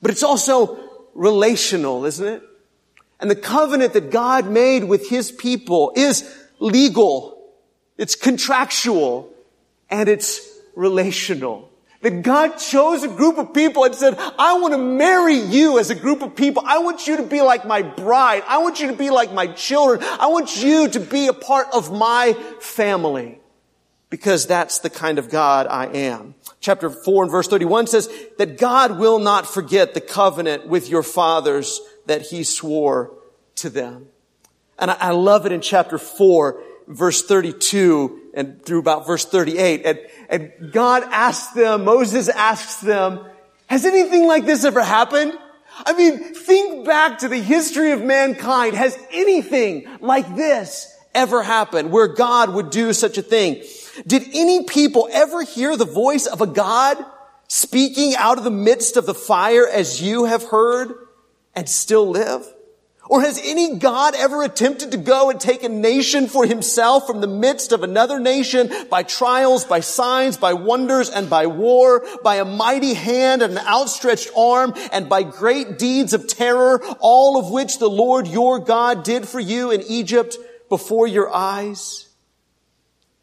But 0.00 0.12
it's 0.12 0.22
also 0.22 0.78
relational, 1.14 2.04
isn't 2.04 2.26
it? 2.26 2.42
And 3.20 3.28
the 3.28 3.36
covenant 3.36 3.94
that 3.94 4.10
God 4.10 4.48
made 4.48 4.84
with 4.84 5.08
his 5.08 5.32
people 5.32 5.92
is 5.96 6.24
legal. 6.60 7.52
It's 7.96 8.14
contractual 8.14 9.32
and 9.90 10.08
it's 10.08 10.40
relational. 10.78 11.68
That 12.02 12.22
God 12.22 12.58
chose 12.58 13.02
a 13.02 13.08
group 13.08 13.38
of 13.38 13.52
people 13.52 13.82
and 13.82 13.92
said, 13.92 14.14
I 14.38 14.60
want 14.60 14.72
to 14.72 14.78
marry 14.78 15.34
you 15.34 15.80
as 15.80 15.90
a 15.90 15.96
group 15.96 16.22
of 16.22 16.36
people. 16.36 16.62
I 16.64 16.78
want 16.78 17.08
you 17.08 17.16
to 17.16 17.24
be 17.24 17.42
like 17.42 17.66
my 17.66 17.82
bride. 17.82 18.44
I 18.46 18.58
want 18.58 18.78
you 18.78 18.86
to 18.86 18.92
be 18.92 19.10
like 19.10 19.32
my 19.32 19.48
children. 19.48 20.00
I 20.20 20.28
want 20.28 20.62
you 20.62 20.88
to 20.90 21.00
be 21.00 21.26
a 21.26 21.32
part 21.32 21.66
of 21.74 21.92
my 21.92 22.34
family. 22.60 23.40
Because 24.10 24.46
that's 24.46 24.78
the 24.78 24.88
kind 24.88 25.18
of 25.18 25.28
God 25.28 25.66
I 25.66 25.86
am. 25.86 26.36
Chapter 26.60 26.88
4 26.88 27.24
and 27.24 27.32
verse 27.32 27.48
31 27.48 27.88
says 27.88 28.08
that 28.38 28.56
God 28.56 28.98
will 28.98 29.18
not 29.18 29.46
forget 29.46 29.92
the 29.92 30.00
covenant 30.00 30.68
with 30.68 30.88
your 30.88 31.02
fathers 31.02 31.80
that 32.06 32.22
he 32.22 32.44
swore 32.44 33.12
to 33.56 33.68
them. 33.68 34.06
And 34.78 34.92
I, 34.92 35.10
love 35.10 35.44
it 35.44 35.52
in 35.52 35.60
chapter 35.60 35.98
4, 35.98 36.62
verse 36.86 37.22
32 37.22 38.27
and 38.38 38.64
through 38.64 38.78
about 38.78 39.06
verse 39.06 39.24
38. 39.24 39.82
And, 39.84 39.98
and 40.30 40.72
God 40.72 41.02
asks 41.04 41.52
them, 41.54 41.84
Moses 41.84 42.28
asks 42.28 42.76
them, 42.80 43.24
has 43.66 43.84
anything 43.84 44.26
like 44.26 44.46
this 44.46 44.64
ever 44.64 44.82
happened? 44.82 45.36
I 45.84 45.92
mean, 45.92 46.34
think 46.34 46.86
back 46.86 47.18
to 47.18 47.28
the 47.28 47.38
history 47.38 47.92
of 47.92 48.02
mankind. 48.02 48.76
Has 48.76 48.98
anything 49.12 49.88
like 50.00 50.36
this 50.36 50.92
ever 51.14 51.42
happened 51.42 51.90
where 51.90 52.08
God 52.08 52.54
would 52.54 52.70
do 52.70 52.92
such 52.92 53.18
a 53.18 53.22
thing? 53.22 53.62
Did 54.06 54.22
any 54.32 54.64
people 54.64 55.08
ever 55.12 55.42
hear 55.42 55.76
the 55.76 55.84
voice 55.84 56.26
of 56.26 56.40
a 56.40 56.46
God 56.46 56.96
speaking 57.48 58.14
out 58.16 58.38
of 58.38 58.44
the 58.44 58.50
midst 58.50 58.96
of 58.96 59.06
the 59.06 59.14
fire 59.14 59.66
as 59.66 60.00
you 60.00 60.24
have 60.24 60.44
heard 60.44 60.94
and 61.54 61.68
still 61.68 62.08
live? 62.08 62.46
Or 63.08 63.22
has 63.22 63.40
any 63.42 63.76
God 63.76 64.14
ever 64.14 64.42
attempted 64.42 64.92
to 64.92 64.98
go 64.98 65.30
and 65.30 65.40
take 65.40 65.62
a 65.62 65.68
nation 65.68 66.26
for 66.26 66.46
himself 66.46 67.06
from 67.06 67.20
the 67.20 67.26
midst 67.26 67.72
of 67.72 67.82
another 67.82 68.20
nation 68.20 68.70
by 68.90 69.02
trials, 69.02 69.64
by 69.64 69.80
signs, 69.80 70.36
by 70.36 70.52
wonders, 70.52 71.08
and 71.08 71.30
by 71.30 71.46
war, 71.46 72.06
by 72.22 72.36
a 72.36 72.44
mighty 72.44 72.92
hand 72.92 73.40
and 73.40 73.56
an 73.56 73.66
outstretched 73.66 74.30
arm, 74.36 74.74
and 74.92 75.08
by 75.08 75.22
great 75.22 75.78
deeds 75.78 76.12
of 76.12 76.28
terror, 76.28 76.84
all 77.00 77.38
of 77.38 77.50
which 77.50 77.78
the 77.78 77.88
Lord 77.88 78.26
your 78.26 78.58
God 78.58 79.04
did 79.04 79.26
for 79.26 79.40
you 79.40 79.70
in 79.70 79.82
Egypt 79.88 80.36
before 80.68 81.06
your 81.06 81.32
eyes? 81.34 82.08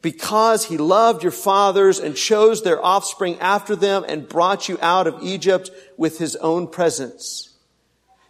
Because 0.01 0.65
he 0.65 0.77
loved 0.77 1.23
your 1.23 1.31
fathers 1.31 1.99
and 1.99 2.15
chose 2.15 2.63
their 2.63 2.83
offspring 2.83 3.39
after 3.39 3.75
them 3.75 4.03
and 4.07 4.27
brought 4.27 4.67
you 4.67 4.77
out 4.81 5.05
of 5.07 5.21
Egypt 5.21 5.69
with 5.97 6.17
his 6.17 6.35
own 6.37 6.67
presence. 6.67 7.44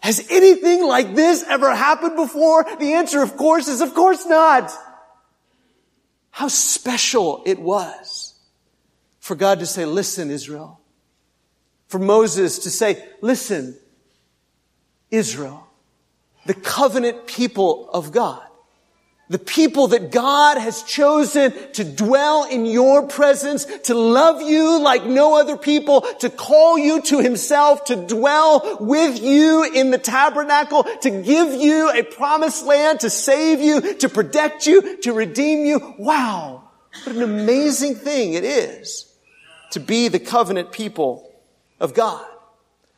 Has 0.06 0.24
anything 0.30 0.86
like 0.86 1.16
this 1.16 1.44
ever 1.48 1.74
happened 1.74 2.16
before? 2.16 2.64
The 2.78 2.94
answer, 2.94 3.24
of 3.24 3.36
course, 3.38 3.68
is 3.68 3.82
of 3.82 3.96
course 3.96 4.24
not. 4.28 4.72
How 6.30 6.48
special 6.48 7.42
it 7.44 7.58
was 7.58 8.36
for 9.20 9.36
God 9.36 9.62
to 9.62 9.66
say, 9.66 9.84
listen, 9.84 10.30
Israel. 10.30 10.80
For 11.88 11.98
Moses 11.98 12.60
to 12.60 12.70
say, 12.70 13.04
listen, 13.22 13.76
Israel, 15.10 15.66
the 16.46 16.54
covenant 16.54 17.26
people 17.26 17.90
of 17.90 18.12
God. 18.12 18.45
The 19.28 19.40
people 19.40 19.88
that 19.88 20.12
God 20.12 20.60
has 20.60 20.84
chosen 20.84 21.52
to 21.74 21.84
dwell 21.84 22.44
in 22.44 22.68
your 22.68 23.08
presence, 23.08 23.66
to 23.86 23.96
love 23.96 24.42
you 24.44 24.80
like 24.80 25.04
no 25.06 25.40
other 25.40 25.58
people, 25.58 26.02
to 26.20 26.30
call 26.30 26.78
you 26.78 27.02
to 27.02 27.20
himself, 27.20 27.86
to 27.86 27.96
dwell 27.96 28.78
with 28.80 29.20
you 29.20 29.64
in 29.64 29.90
the 29.90 29.98
tabernacle, 29.98 30.84
to 31.02 31.10
give 31.10 31.54
you 31.54 31.90
a 31.90 32.04
promised 32.04 32.66
land, 32.66 33.00
to 33.00 33.10
save 33.10 33.62
you, 33.62 33.96
to 33.96 34.10
protect 34.10 34.68
you, 34.68 34.98
to 34.98 35.12
redeem 35.12 35.66
you. 35.66 35.96
Wow. 35.98 36.70
What 37.04 37.16
an 37.16 37.24
amazing 37.24 37.96
thing 37.96 38.34
it 38.34 38.44
is 38.44 39.12
to 39.72 39.80
be 39.80 40.08
the 40.08 40.20
covenant 40.20 40.72
people 40.72 41.34
of 41.80 41.94
God. 41.94 42.26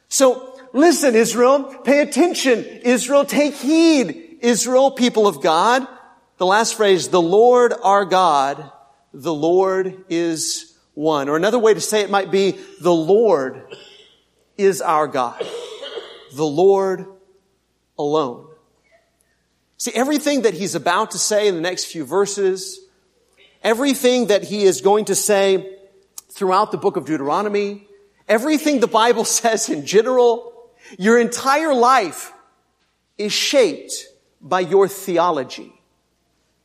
So 0.09 0.59
listen, 0.73 1.15
Israel, 1.15 1.63
pay 1.85 2.01
attention. 2.01 2.65
Israel, 2.65 3.25
take 3.25 3.55
heed. 3.55 4.37
Israel, 4.41 4.91
people 4.91 5.25
of 5.25 5.41
God. 5.41 5.87
The 6.37 6.45
last 6.45 6.75
phrase, 6.75 7.09
the 7.09 7.21
Lord 7.21 7.73
our 7.81 8.05
God, 8.05 8.71
the 9.13 9.33
Lord 9.33 10.05
is 10.09 10.77
one. 10.93 11.29
Or 11.29 11.35
another 11.35 11.59
way 11.59 11.73
to 11.73 11.81
say 11.81 12.01
it 12.01 12.11
might 12.11 12.29
be, 12.29 12.59
the 12.79 12.93
Lord 12.93 13.63
is 14.57 14.81
our 14.81 15.07
God. 15.07 15.43
The 16.33 16.45
Lord 16.45 17.05
alone. 17.97 18.47
See, 19.77 19.91
everything 19.93 20.43
that 20.43 20.53
he's 20.53 20.75
about 20.75 21.11
to 21.11 21.19
say 21.19 21.47
in 21.47 21.55
the 21.55 21.61
next 21.61 21.85
few 21.85 22.03
verses, 22.05 22.79
everything 23.63 24.27
that 24.27 24.43
he 24.43 24.63
is 24.63 24.81
going 24.81 25.05
to 25.05 25.15
say 25.15 25.77
throughout 26.29 26.71
the 26.71 26.77
book 26.77 26.97
of 26.97 27.05
Deuteronomy, 27.05 27.87
everything 28.27 28.79
the 28.79 28.87
Bible 28.87 29.25
says 29.39 29.69
in 29.69 29.85
general, 29.85 30.53
your 30.97 31.19
entire 31.19 31.73
life 31.73 32.31
is 33.17 33.33
shaped 33.33 34.07
by 34.39 34.59
your 34.59 34.87
theology. 34.87 35.76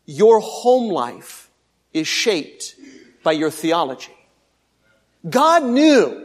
Your 0.07 0.41
home 0.41 0.91
life 0.91 1.51
is 1.93 2.07
shaped 2.07 2.75
by 3.23 3.33
your 3.33 3.51
theology. 3.51 4.15
God 5.29 5.63
knew 5.63 6.25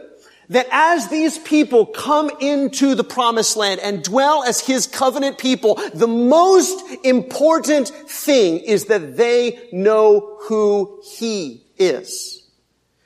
that 0.50 0.66
as 0.70 1.08
these 1.08 1.38
people 1.38 1.86
come 1.86 2.30
into 2.40 2.94
the 2.94 3.04
promised 3.04 3.56
land 3.56 3.80
and 3.80 4.02
dwell 4.02 4.42
as 4.42 4.60
his 4.60 4.86
covenant 4.86 5.38
people, 5.38 5.74
the 5.94 6.08
most 6.08 6.82
important 7.04 7.88
thing 7.88 8.58
is 8.60 8.86
that 8.86 9.16
they 9.16 9.68
know 9.72 10.38
who 10.42 11.02
he 11.04 11.64
is. 11.76 12.42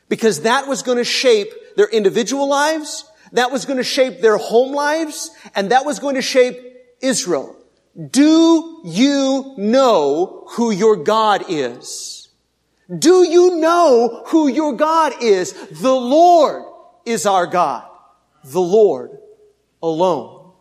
Because 0.09 0.43
that 0.43 0.69
was 0.69 0.83
going 0.83 0.99
to 0.99 1.05
shape 1.05 1.52
their 1.76 1.88
individual 1.88 2.49
lives, 2.49 3.05
that 3.33 3.50
was 3.50 3.64
going 3.64 3.79
to 3.79 3.85
shape 3.85 4.21
their 4.21 4.37
home 4.37 4.73
lives, 4.73 5.31
and 5.55 5.71
that 5.73 5.85
was 5.85 5.99
going 5.99 6.14
to 6.14 6.23
shape 6.23 6.61
Israel. 7.00 7.57
Do 7.94 8.80
you 8.84 9.54
know 9.58 10.44
who 10.50 10.70
your 10.70 10.96
God 10.96 11.44
is? 11.49 12.28
Do 12.99 13.22
you 13.22 13.56
know 13.56 14.22
who 14.26 14.49
your 14.49 14.75
God 14.75 15.12
is? 15.22 15.52
The 15.52 15.94
Lord 15.94 16.64
is 17.04 17.26
our 17.26 17.46
God. 17.46 17.84
The 18.44 18.61
Lord 18.61 19.18
alone. 19.82 20.52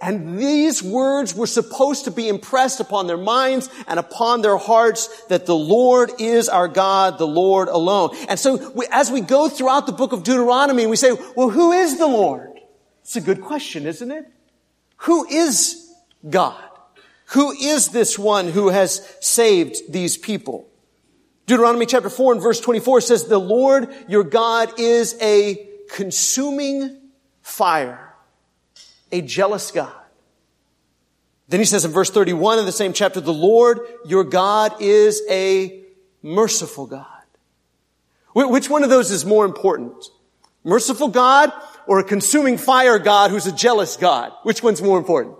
And 0.00 0.38
these 0.38 0.82
words 0.82 1.34
were 1.34 1.46
supposed 1.46 2.04
to 2.04 2.10
be 2.10 2.28
impressed 2.28 2.80
upon 2.80 3.06
their 3.06 3.16
minds 3.16 3.70
and 3.88 3.98
upon 3.98 4.42
their 4.42 4.58
hearts 4.58 5.08
that 5.28 5.46
the 5.46 5.56
Lord 5.56 6.10
is 6.18 6.50
our 6.50 6.68
God, 6.68 7.16
the 7.16 7.26
Lord 7.26 7.68
alone. 7.68 8.10
And 8.28 8.38
so 8.38 8.70
we, 8.72 8.86
as 8.90 9.10
we 9.10 9.22
go 9.22 9.48
throughout 9.48 9.86
the 9.86 9.92
book 9.92 10.12
of 10.12 10.22
Deuteronomy, 10.22 10.84
we 10.84 10.96
say, 10.96 11.12
well, 11.34 11.48
who 11.48 11.72
is 11.72 11.98
the 11.98 12.06
Lord? 12.06 12.60
It's 13.02 13.16
a 13.16 13.22
good 13.22 13.40
question, 13.40 13.86
isn't 13.86 14.10
it? 14.10 14.26
Who 14.98 15.26
is 15.26 15.90
God? 16.28 16.62
Who 17.34 17.50
is 17.50 17.88
this 17.88 18.16
one 18.16 18.48
who 18.48 18.68
has 18.68 19.06
saved 19.20 19.92
these 19.92 20.16
people? 20.16 20.68
Deuteronomy 21.46 21.84
chapter 21.84 22.08
4 22.08 22.34
and 22.34 22.42
verse 22.42 22.60
24 22.60 23.00
says, 23.00 23.24
the 23.24 23.38
Lord 23.38 23.92
your 24.08 24.22
God 24.22 24.78
is 24.78 25.16
a 25.20 25.68
consuming 25.90 26.96
fire, 27.42 28.14
a 29.10 29.20
jealous 29.20 29.72
God. 29.72 29.92
Then 31.48 31.58
he 31.58 31.66
says 31.66 31.84
in 31.84 31.90
verse 31.90 32.08
31 32.08 32.60
of 32.60 32.66
the 32.66 32.72
same 32.72 32.92
chapter, 32.92 33.20
the 33.20 33.32
Lord 33.32 33.80
your 34.06 34.22
God 34.22 34.80
is 34.80 35.20
a 35.28 35.82
merciful 36.22 36.86
God. 36.86 37.06
Which 38.32 38.70
one 38.70 38.84
of 38.84 38.90
those 38.90 39.10
is 39.10 39.26
more 39.26 39.44
important? 39.44 40.04
Merciful 40.62 41.08
God 41.08 41.52
or 41.88 41.98
a 41.98 42.04
consuming 42.04 42.58
fire 42.58 43.00
God 43.00 43.32
who's 43.32 43.46
a 43.46 43.52
jealous 43.52 43.96
God? 43.96 44.32
Which 44.44 44.62
one's 44.62 44.80
more 44.80 44.98
important? 44.98 45.36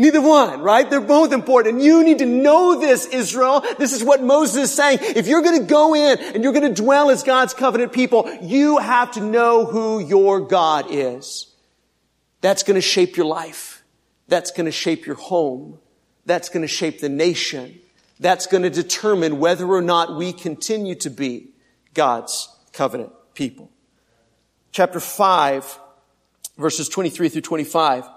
Neither 0.00 0.20
one, 0.22 0.60
right? 0.60 0.88
They're 0.88 1.00
both 1.00 1.32
important. 1.32 1.82
You 1.82 2.04
need 2.04 2.18
to 2.18 2.26
know 2.26 2.78
this, 2.78 3.04
Israel. 3.06 3.64
This 3.78 3.92
is 3.92 4.04
what 4.04 4.22
Moses 4.22 4.70
is 4.70 4.74
saying. 4.74 5.00
If 5.02 5.26
you're 5.26 5.42
going 5.42 5.60
to 5.60 5.66
go 5.66 5.92
in 5.96 6.20
and 6.20 6.44
you're 6.44 6.52
going 6.52 6.72
to 6.72 6.82
dwell 6.82 7.10
as 7.10 7.24
God's 7.24 7.52
covenant 7.52 7.92
people, 7.92 8.32
you 8.40 8.78
have 8.78 9.10
to 9.12 9.20
know 9.20 9.66
who 9.66 9.98
your 9.98 10.40
God 10.40 10.86
is. 10.88 11.52
That's 12.40 12.62
going 12.62 12.76
to 12.76 12.80
shape 12.80 13.16
your 13.16 13.26
life. 13.26 13.82
That's 14.28 14.52
going 14.52 14.66
to 14.66 14.72
shape 14.72 15.04
your 15.04 15.16
home. 15.16 15.80
That's 16.26 16.48
going 16.48 16.62
to 16.62 16.68
shape 16.68 17.00
the 17.00 17.08
nation. 17.08 17.80
That's 18.20 18.46
going 18.46 18.62
to 18.62 18.70
determine 18.70 19.40
whether 19.40 19.66
or 19.66 19.82
not 19.82 20.16
we 20.16 20.32
continue 20.32 20.94
to 20.96 21.10
be 21.10 21.48
God's 21.94 22.48
covenant 22.72 23.10
people. 23.34 23.68
Chapter 24.70 25.00
5, 25.00 25.80
verses 26.56 26.88
23 26.88 27.30
through 27.30 27.40
25 27.40 28.08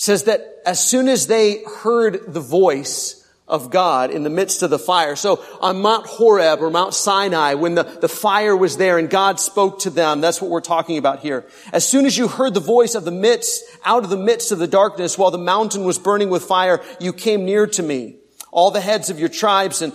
says 0.00 0.24
that 0.24 0.62
as 0.64 0.82
soon 0.82 1.08
as 1.08 1.26
they 1.26 1.62
heard 1.62 2.32
the 2.32 2.40
voice 2.40 3.22
of 3.46 3.70
God 3.70 4.10
in 4.10 4.22
the 4.22 4.30
midst 4.30 4.62
of 4.62 4.70
the 4.70 4.78
fire. 4.78 5.14
So 5.14 5.44
on 5.60 5.82
Mount 5.82 6.06
Horeb 6.06 6.62
or 6.62 6.70
Mount 6.70 6.94
Sinai, 6.94 7.52
when 7.52 7.74
the, 7.74 7.82
the 7.82 8.08
fire 8.08 8.56
was 8.56 8.78
there 8.78 8.96
and 8.96 9.10
God 9.10 9.38
spoke 9.38 9.80
to 9.80 9.90
them, 9.90 10.22
that's 10.22 10.40
what 10.40 10.50
we're 10.50 10.62
talking 10.62 10.96
about 10.96 11.20
here. 11.20 11.44
As 11.70 11.86
soon 11.86 12.06
as 12.06 12.16
you 12.16 12.28
heard 12.28 12.54
the 12.54 12.60
voice 12.60 12.94
of 12.94 13.04
the 13.04 13.10
midst, 13.10 13.62
out 13.84 14.02
of 14.02 14.08
the 14.08 14.16
midst 14.16 14.52
of 14.52 14.58
the 14.58 14.66
darkness, 14.66 15.18
while 15.18 15.30
the 15.30 15.36
mountain 15.36 15.84
was 15.84 15.98
burning 15.98 16.30
with 16.30 16.44
fire, 16.44 16.80
you 16.98 17.12
came 17.12 17.44
near 17.44 17.66
to 17.66 17.82
me. 17.82 18.16
All 18.52 18.70
the 18.70 18.80
heads 18.80 19.10
of 19.10 19.20
your 19.20 19.28
tribes 19.28 19.82
and 19.82 19.92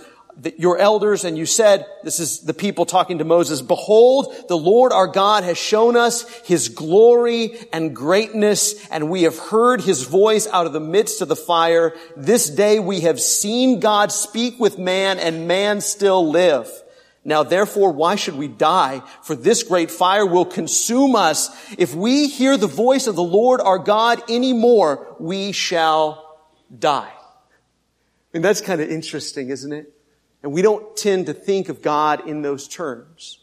your 0.58 0.78
elders 0.78 1.24
and 1.24 1.38
you 1.38 1.46
said, 1.46 1.86
this 2.02 2.20
is 2.20 2.40
the 2.40 2.54
people 2.54 2.84
talking 2.84 3.18
to 3.18 3.24
Moses, 3.24 3.62
behold, 3.62 4.34
the 4.48 4.56
Lord 4.56 4.92
our 4.92 5.06
God 5.06 5.44
has 5.44 5.56
shown 5.56 5.96
us 5.96 6.28
his 6.40 6.68
glory 6.68 7.56
and 7.72 7.96
greatness 7.96 8.86
and 8.88 9.10
we 9.10 9.22
have 9.22 9.38
heard 9.38 9.80
his 9.80 10.02
voice 10.02 10.46
out 10.46 10.66
of 10.66 10.72
the 10.72 10.80
midst 10.80 11.22
of 11.22 11.28
the 11.28 11.36
fire. 11.36 11.94
This 12.16 12.50
day 12.50 12.78
we 12.78 13.00
have 13.00 13.20
seen 13.20 13.80
God 13.80 14.12
speak 14.12 14.60
with 14.60 14.78
man 14.78 15.18
and 15.18 15.48
man 15.48 15.80
still 15.80 16.30
live. 16.30 16.70
Now 17.24 17.42
therefore, 17.42 17.92
why 17.92 18.16
should 18.16 18.36
we 18.36 18.46
die? 18.46 19.02
For 19.22 19.34
this 19.34 19.62
great 19.62 19.90
fire 19.90 20.26
will 20.26 20.44
consume 20.44 21.16
us. 21.16 21.50
If 21.76 21.94
we 21.94 22.28
hear 22.28 22.56
the 22.56 22.68
voice 22.68 23.06
of 23.06 23.16
the 23.16 23.22
Lord 23.22 23.60
our 23.60 23.78
God 23.78 24.22
anymore, 24.30 25.16
we 25.18 25.52
shall 25.52 26.38
die. 26.78 27.12
Mean, 28.36 28.42
that's 28.42 28.60
kind 28.60 28.82
of 28.82 28.90
interesting, 28.90 29.48
isn't 29.48 29.72
it? 29.72 29.95
And 30.46 30.54
we 30.54 30.62
don't 30.62 30.96
tend 30.96 31.26
to 31.26 31.34
think 31.34 31.68
of 31.68 31.82
God 31.82 32.28
in 32.28 32.42
those 32.42 32.68
terms. 32.68 33.40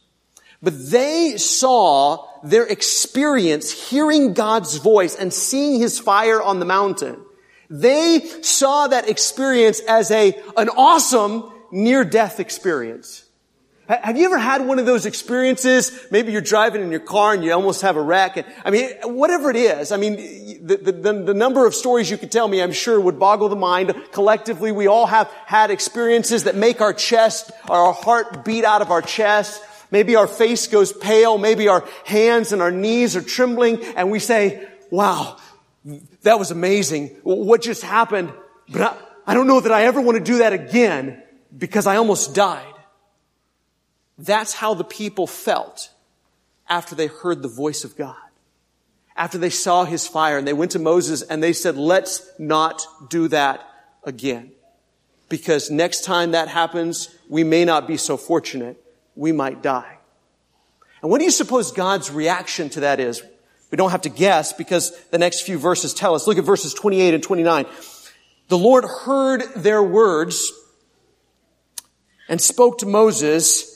But 0.62 0.90
they 0.90 1.36
saw 1.36 2.26
their 2.46 2.66
experience 2.66 3.90
hearing 3.90 4.34
God's 4.34 4.78
voice 4.78 5.14
and 5.14 5.34
seeing 5.34 5.82
his 5.82 6.00
fire 6.00 6.42
on 6.42 6.60
the 6.60 6.66
mountain. 6.66 7.20
They 7.70 8.22
saw 8.42 8.88
that 8.88 9.10
experience 9.10 9.82
as 9.82 10.12
a, 10.12 10.34
an 10.56 10.70
awesome 10.70 11.52
near-death 11.74 12.40
experience. 12.40 13.23
Have 13.88 14.16
you 14.16 14.26
ever 14.26 14.38
had 14.38 14.66
one 14.66 14.80
of 14.80 14.86
those 14.86 15.06
experiences? 15.06 15.92
Maybe 16.10 16.32
you're 16.32 16.40
driving 16.40 16.82
in 16.82 16.90
your 16.90 17.02
car 17.02 17.34
and 17.34 17.44
you 17.44 17.52
almost 17.52 17.82
have 17.82 17.98
a 17.98 18.02
wreck. 18.02 18.38
And, 18.38 18.48
I 18.64 18.72
mean, 18.72 18.90
whatever 19.04 19.50
it 19.50 19.58
is. 19.58 19.92
I 19.92 19.98
mean, 19.98 20.16
the, 20.66 20.78
the, 20.78 21.14
the, 21.14 21.34
number 21.34 21.66
of 21.66 21.76
stories 21.76 22.10
you 22.10 22.18
could 22.18 22.32
tell 22.32 22.48
me, 22.48 22.62
I'm 22.62 22.72
sure 22.72 23.00
would 23.00 23.20
boggle 23.20 23.50
the 23.50 23.58
mind. 23.58 23.94
Collectively, 24.14 24.72
we 24.72 24.88
all 24.88 25.06
have 25.06 25.30
had 25.46 25.70
experiences 25.70 26.46
that 26.46 26.56
make 26.56 26.80
our 26.80 26.94
chest, 26.94 27.52
our 27.68 27.92
heart 27.92 28.46
beat 28.46 28.64
out 28.64 28.82
of 28.82 28.90
our 28.90 29.02
chest. 29.02 29.62
Maybe 29.92 30.16
our 30.16 30.28
face 30.28 30.68
goes 30.68 30.94
pale. 30.94 31.38
Maybe 31.38 31.68
our 31.68 31.84
hands 32.06 32.54
and 32.54 32.62
our 32.62 32.72
knees 32.72 33.18
are 33.18 33.22
trembling 33.22 33.84
and 33.98 34.10
we 34.10 34.20
say, 34.20 34.66
wow, 34.92 35.38
that 36.22 36.40
was 36.40 36.52
amazing. 36.52 37.10
What 37.24 37.62
just 37.62 37.84
happened? 37.84 38.32
But 38.70 38.82
I, 38.82 38.98
I 39.28 39.34
don't 39.34 39.48
know 39.48 39.60
that 39.60 39.74
I 39.74 39.84
ever 39.84 40.00
want 40.00 40.18
to 40.18 40.24
do 40.24 40.38
that 40.38 40.54
again 40.54 41.22
because 41.56 41.86
I 41.86 41.98
almost 41.98 42.34
died. 42.34 42.74
That's 44.18 44.54
how 44.54 44.74
the 44.74 44.84
people 44.84 45.28
felt 45.28 45.90
after 46.70 46.96
they 46.96 47.08
heard 47.08 47.42
the 47.42 47.48
voice 47.48 47.84
of 47.84 47.96
God. 47.96 48.16
After 49.16 49.38
they 49.38 49.50
saw 49.50 49.86
his 49.86 50.08
fire 50.08 50.38
and 50.38 50.48
they 50.48 50.54
went 50.54 50.72
to 50.72 50.80
Moses 50.80 51.22
and 51.22 51.42
they 51.42 51.54
said, 51.54 51.78
let's 51.78 52.28
not 52.40 52.86
do 53.10 53.28
that 53.28 53.62
again. 54.04 54.52
Because 55.30 55.70
next 55.70 56.04
time 56.04 56.32
that 56.32 56.48
happens, 56.48 57.16
we 57.30 57.44
may 57.44 57.66
not 57.66 57.88
be 57.88 57.98
so 57.98 58.18
fortunate. 58.18 58.84
We 59.16 59.32
might 59.32 59.62
die. 59.62 59.98
And 61.02 61.12
what 61.12 61.20
do 61.20 61.26
you 61.26 61.32
suppose 61.32 61.72
God's 61.72 62.12
reaction 62.12 62.70
to 62.72 62.82
that 62.82 63.00
is? 63.00 63.22
We 63.72 63.78
don't 63.78 63.92
have 63.92 64.02
to 64.04 64.10
guess 64.10 64.54
because 64.54 64.96
the 65.06 65.18
next 65.18 65.42
few 65.42 65.58
verses 65.58 65.94
tell 65.94 66.16
us. 66.16 66.28
Look 66.28 66.38
at 66.38 66.44
verses 66.44 66.74
28 66.74 67.16
and 67.16 67.24
29. 67.24 67.66
The 68.48 68.58
Lord 68.58 68.86
heard 68.86 69.42
their 69.56 69.82
words 69.82 70.52
and 72.30 72.40
spoke 72.40 72.80
to 72.80 72.86
Moses 72.86 73.73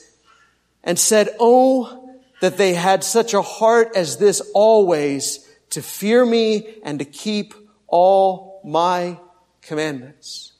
and 0.88 0.98
said, 0.98 1.28
Oh, 1.38 2.18
that 2.40 2.56
they 2.56 2.72
had 2.72 3.04
such 3.04 3.34
a 3.34 3.42
heart 3.42 3.90
as 3.94 4.16
this 4.16 4.40
always 4.54 5.46
to 5.70 5.82
fear 5.82 6.24
me 6.24 6.78
and 6.82 6.98
to 6.98 7.04
keep 7.04 7.52
all 7.86 8.62
my 8.64 9.18
commandments. 9.60 10.52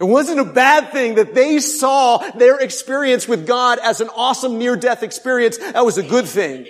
It 0.00 0.04
wasn't 0.04 0.40
a 0.40 0.44
bad 0.44 0.90
thing 0.90 1.14
that 1.14 1.34
they 1.34 1.60
saw 1.60 2.18
their 2.32 2.58
experience 2.58 3.28
with 3.28 3.46
God 3.46 3.78
as 3.78 4.00
an 4.00 4.08
awesome 4.08 4.58
near-death 4.58 5.04
experience. 5.04 5.56
That 5.58 5.84
was 5.84 5.98
a 5.98 6.02
good 6.02 6.26
thing. 6.26 6.66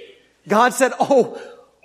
God 0.46 0.74
said, 0.74 0.92
oh, 1.00 1.40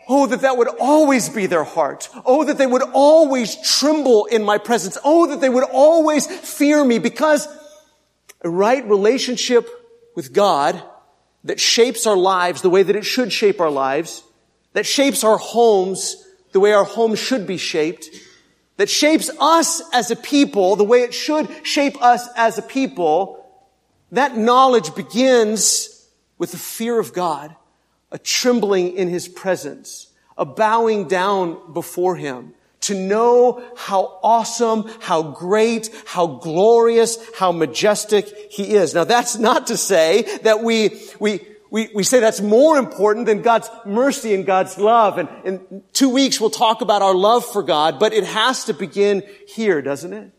oh, 0.10 0.28
that 0.28 0.42
that 0.42 0.58
would 0.58 0.68
always 0.82 1.30
be 1.30 1.46
their 1.46 1.64
heart. 1.64 2.10
Oh, 2.26 2.44
that 2.44 2.58
they 2.58 2.68
would 2.68 2.84
always 2.94 3.56
tremble 3.66 4.26
in 4.26 4.44
my 4.44 4.58
presence. 4.58 4.98
Oh, 5.06 5.28
that 5.28 5.40
they 5.40 5.48
would 5.48 5.64
always 5.64 6.28
fear 6.28 6.84
me 6.84 7.00
because 7.00 7.48
a 8.42 8.50
right 8.50 8.86
relationship 8.86 9.70
with 10.18 10.34
God 10.34 10.82
that 11.44 11.60
shapes 11.60 12.08
our 12.08 12.18
lives 12.18 12.64
the 12.64 12.72
way 12.72 12.82
that 12.82 12.96
it 12.96 13.06
should 13.06 13.32
shape 13.32 13.62
our 13.62 13.70
lives, 13.70 14.24
that 14.74 14.88
shapes 14.88 15.24
our 15.24 15.38
homes 15.38 16.26
the 16.54 16.60
way 16.60 16.74
our 16.74 16.86
homes 16.86 17.20
should 17.20 17.46
be 17.46 17.58
shaped, 17.58 18.10
that 18.78 18.90
shapes 18.90 19.30
us 19.40 19.80
as 19.94 20.10
a 20.10 20.16
people 20.16 20.76
the 20.76 20.84
way 20.84 21.04
it 21.04 21.14
should 21.14 21.48
shape 21.62 22.02
us 22.02 22.28
as 22.36 22.58
a 22.58 22.64
people, 22.64 23.46
that 24.12 24.36
knowledge 24.36 24.96
begins 24.96 26.10
with 26.40 26.52
the 26.52 26.58
fear 26.58 27.00
of 27.00 27.14
God, 27.14 27.56
a 28.12 28.18
trembling 28.18 28.98
in 28.98 29.10
His 29.10 29.28
presence, 29.28 30.08
a 30.36 30.46
bowing 30.46 31.08
down 31.08 31.74
before 31.74 32.16
Him, 32.16 32.56
to 32.88 32.96
know 32.96 33.64
how 33.78 34.20
awesome, 34.22 34.90
how 35.00 35.24
great, 35.24 35.90
how 36.06 36.28
glorious, 36.28 37.18
how 37.36 37.52
majestic 37.52 38.28
He 38.52 38.76
is. 38.76 38.94
Now 38.94 39.06
that's 39.06 39.38
not 39.38 39.68
to 39.68 39.78
say 39.78 40.24
that 40.44 40.64
we, 40.64 41.00
we, 41.20 41.48
we, 41.70 41.90
we 41.94 42.04
say 42.04 42.20
that's 42.20 42.42
more 42.42 42.78
important 42.78 43.26
than 43.26 43.42
God's 43.42 43.70
mercy 43.86 44.34
and 44.34 44.46
God's 44.46 44.78
love. 44.78 45.18
And 45.18 45.30
in 45.46 45.84
two 45.94 46.10
weeks 46.10 46.40
we'll 46.42 46.50
talk 46.50 46.82
about 46.82 47.02
our 47.02 47.16
love 47.16 47.46
for 47.46 47.64
God, 47.64 48.00
but 48.00 48.14
it 48.14 48.24
has 48.24 48.66
to 48.66 48.74
begin 48.74 49.24
here, 49.48 49.82
doesn't 49.82 50.14
it? 50.14 50.32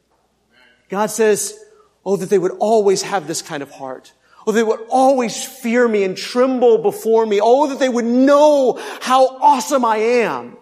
God 0.89 1.11
says, 1.11 1.59
oh, 2.05 2.17
that 2.17 2.31
they 2.31 2.39
would 2.39 2.57
always 2.61 3.03
have 3.03 3.27
this 3.27 3.43
kind 3.43 3.63
of 3.63 3.71
heart. 3.71 4.13
Oh, 4.47 4.53
they 4.53 4.63
would 4.63 4.81
always 4.89 5.45
fear 5.45 5.87
me 5.87 6.05
and 6.05 6.17
tremble 6.17 6.79
before 6.79 7.27
me. 7.27 7.41
Oh, 7.43 7.69
that 7.69 7.79
they 7.79 7.89
would 7.89 8.07
know 8.07 8.79
how 9.01 9.27
awesome 9.27 9.85
I 9.85 9.99
am. 9.99 10.57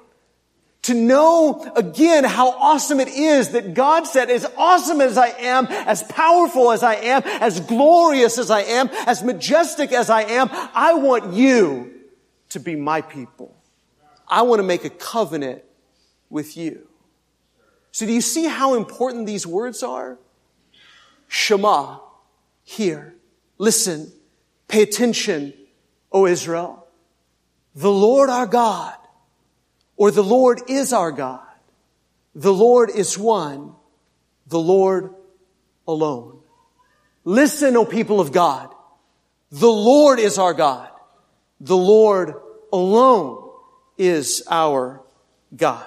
To 0.87 0.95
know 0.95 1.73
again 1.75 2.23
how 2.23 2.51
awesome 2.51 3.01
it 3.01 3.09
is 3.09 3.51
that 3.51 3.75
God 3.75 4.07
said, 4.07 4.31
as 4.31 4.47
awesome 4.57 5.01
as 5.01 5.19
I 5.19 5.31
am, 5.31 5.67
as 5.67 6.05
powerful 6.05 6.71
as 6.71 6.85
I 6.85 6.95
am, 6.95 7.23
as 7.25 7.59
glorious 7.59 8.39
as 8.39 8.53
I 8.53 8.61
am, 8.61 8.89
as 9.05 9.25
majestic 9.25 9.91
as 9.91 10.11
I 10.11 10.23
am, 10.23 10.49
I 10.53 10.95
want 10.95 11.33
you 11.33 11.93
to 12.51 12.61
be 12.61 12.77
my 12.77 13.01
people. 13.01 13.53
I 14.29 14.43
want 14.43 14.61
to 14.61 14.63
make 14.63 14.85
a 14.85 14.91
covenant 14.91 15.65
with 16.31 16.57
you. 16.57 16.87
So 17.91 18.07
do 18.07 18.13
you 18.13 18.21
see 18.21 18.45
how 18.45 18.75
important 18.75 19.27
these 19.27 19.45
words 19.45 19.83
are? 19.83 20.21
Shema, 21.27 21.99
hear, 22.63 23.17
listen, 23.59 24.13
pay 24.69 24.83
attention, 24.83 25.53
O 26.13 26.27
Israel. 26.27 26.87
The 27.75 27.91
Lord 27.91 28.31
our 28.31 28.47
God 28.47 28.95
or 29.97 30.11
the 30.11 30.23
Lord 30.23 30.63
is 30.69 30.93
our 30.93 31.13
God. 31.13 31.41
The 32.35 32.53
Lord 32.53 32.91
is 32.91 33.19
one. 33.19 33.75
The 34.47 34.61
Lord 34.61 35.15
alone. 35.89 36.39
Listen, 37.25 37.77
O 37.77 37.85
people 37.85 38.21
of 38.21 38.33
God. 38.33 38.73
The 39.51 39.71
Lord 39.71 40.19
is 40.19 40.39
our 40.39 40.55
God. 40.55 40.91
The 41.61 41.77
Lord 41.77 42.35
alone 42.73 43.51
is 43.97 44.43
our 44.51 45.01
God. 45.57 45.87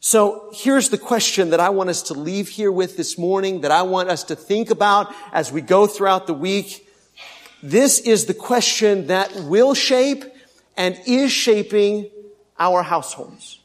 So 0.00 0.50
here's 0.54 0.90
the 0.90 0.98
question 0.98 1.50
that 1.50 1.60
I 1.60 1.70
want 1.70 1.90
us 1.90 2.02
to 2.04 2.14
leave 2.14 2.48
here 2.48 2.70
with 2.70 2.96
this 2.96 3.18
morning, 3.18 3.62
that 3.62 3.72
I 3.72 3.82
want 3.82 4.08
us 4.08 4.24
to 4.24 4.36
think 4.36 4.70
about 4.70 5.12
as 5.32 5.50
we 5.50 5.60
go 5.60 5.86
throughout 5.86 6.26
the 6.26 6.34
week. 6.34 6.88
This 7.62 7.98
is 7.98 8.26
the 8.26 8.34
question 8.34 9.08
that 9.08 9.34
will 9.34 9.74
shape 9.74 10.24
and 10.76 10.98
is 11.06 11.32
shaping 11.32 12.10
our 12.58 12.82
households. 12.82 13.60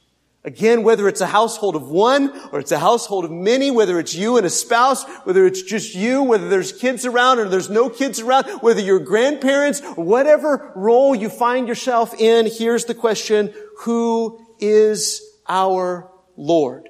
Again, 0.45 0.83
whether 0.83 1.07
it's 1.07 1.21
a 1.21 1.27
household 1.27 1.77
of 1.77 1.89
one 1.89 2.37
or 2.51 2.59
it's 2.59 2.73
a 2.73 2.79
household 2.79 3.23
of 3.23 3.31
many, 3.31 3.71
whether 3.71 3.97
it's 3.97 4.13
you 4.13 4.35
and 4.35 4.45
a 4.45 4.49
spouse, 4.49 5.05
whether 5.23 5.45
it's 5.45 5.61
just 5.61 5.95
you, 5.95 6.21
whether 6.21 6.49
there's 6.49 6.73
kids 6.73 7.05
around 7.05 7.39
or 7.39 7.47
there's 7.47 7.69
no 7.69 7.89
kids 7.89 8.19
around, 8.19 8.45
whether 8.61 8.81
you're 8.81 8.99
grandparents, 8.99 9.79
whatever 9.95 10.73
role 10.75 11.15
you 11.15 11.29
find 11.29 11.69
yourself 11.69 12.13
in, 12.19 12.45
here's 12.45 12.83
the 12.85 12.93
question, 12.93 13.53
who 13.79 14.45
is 14.59 15.21
our 15.47 16.11
Lord? 16.35 16.89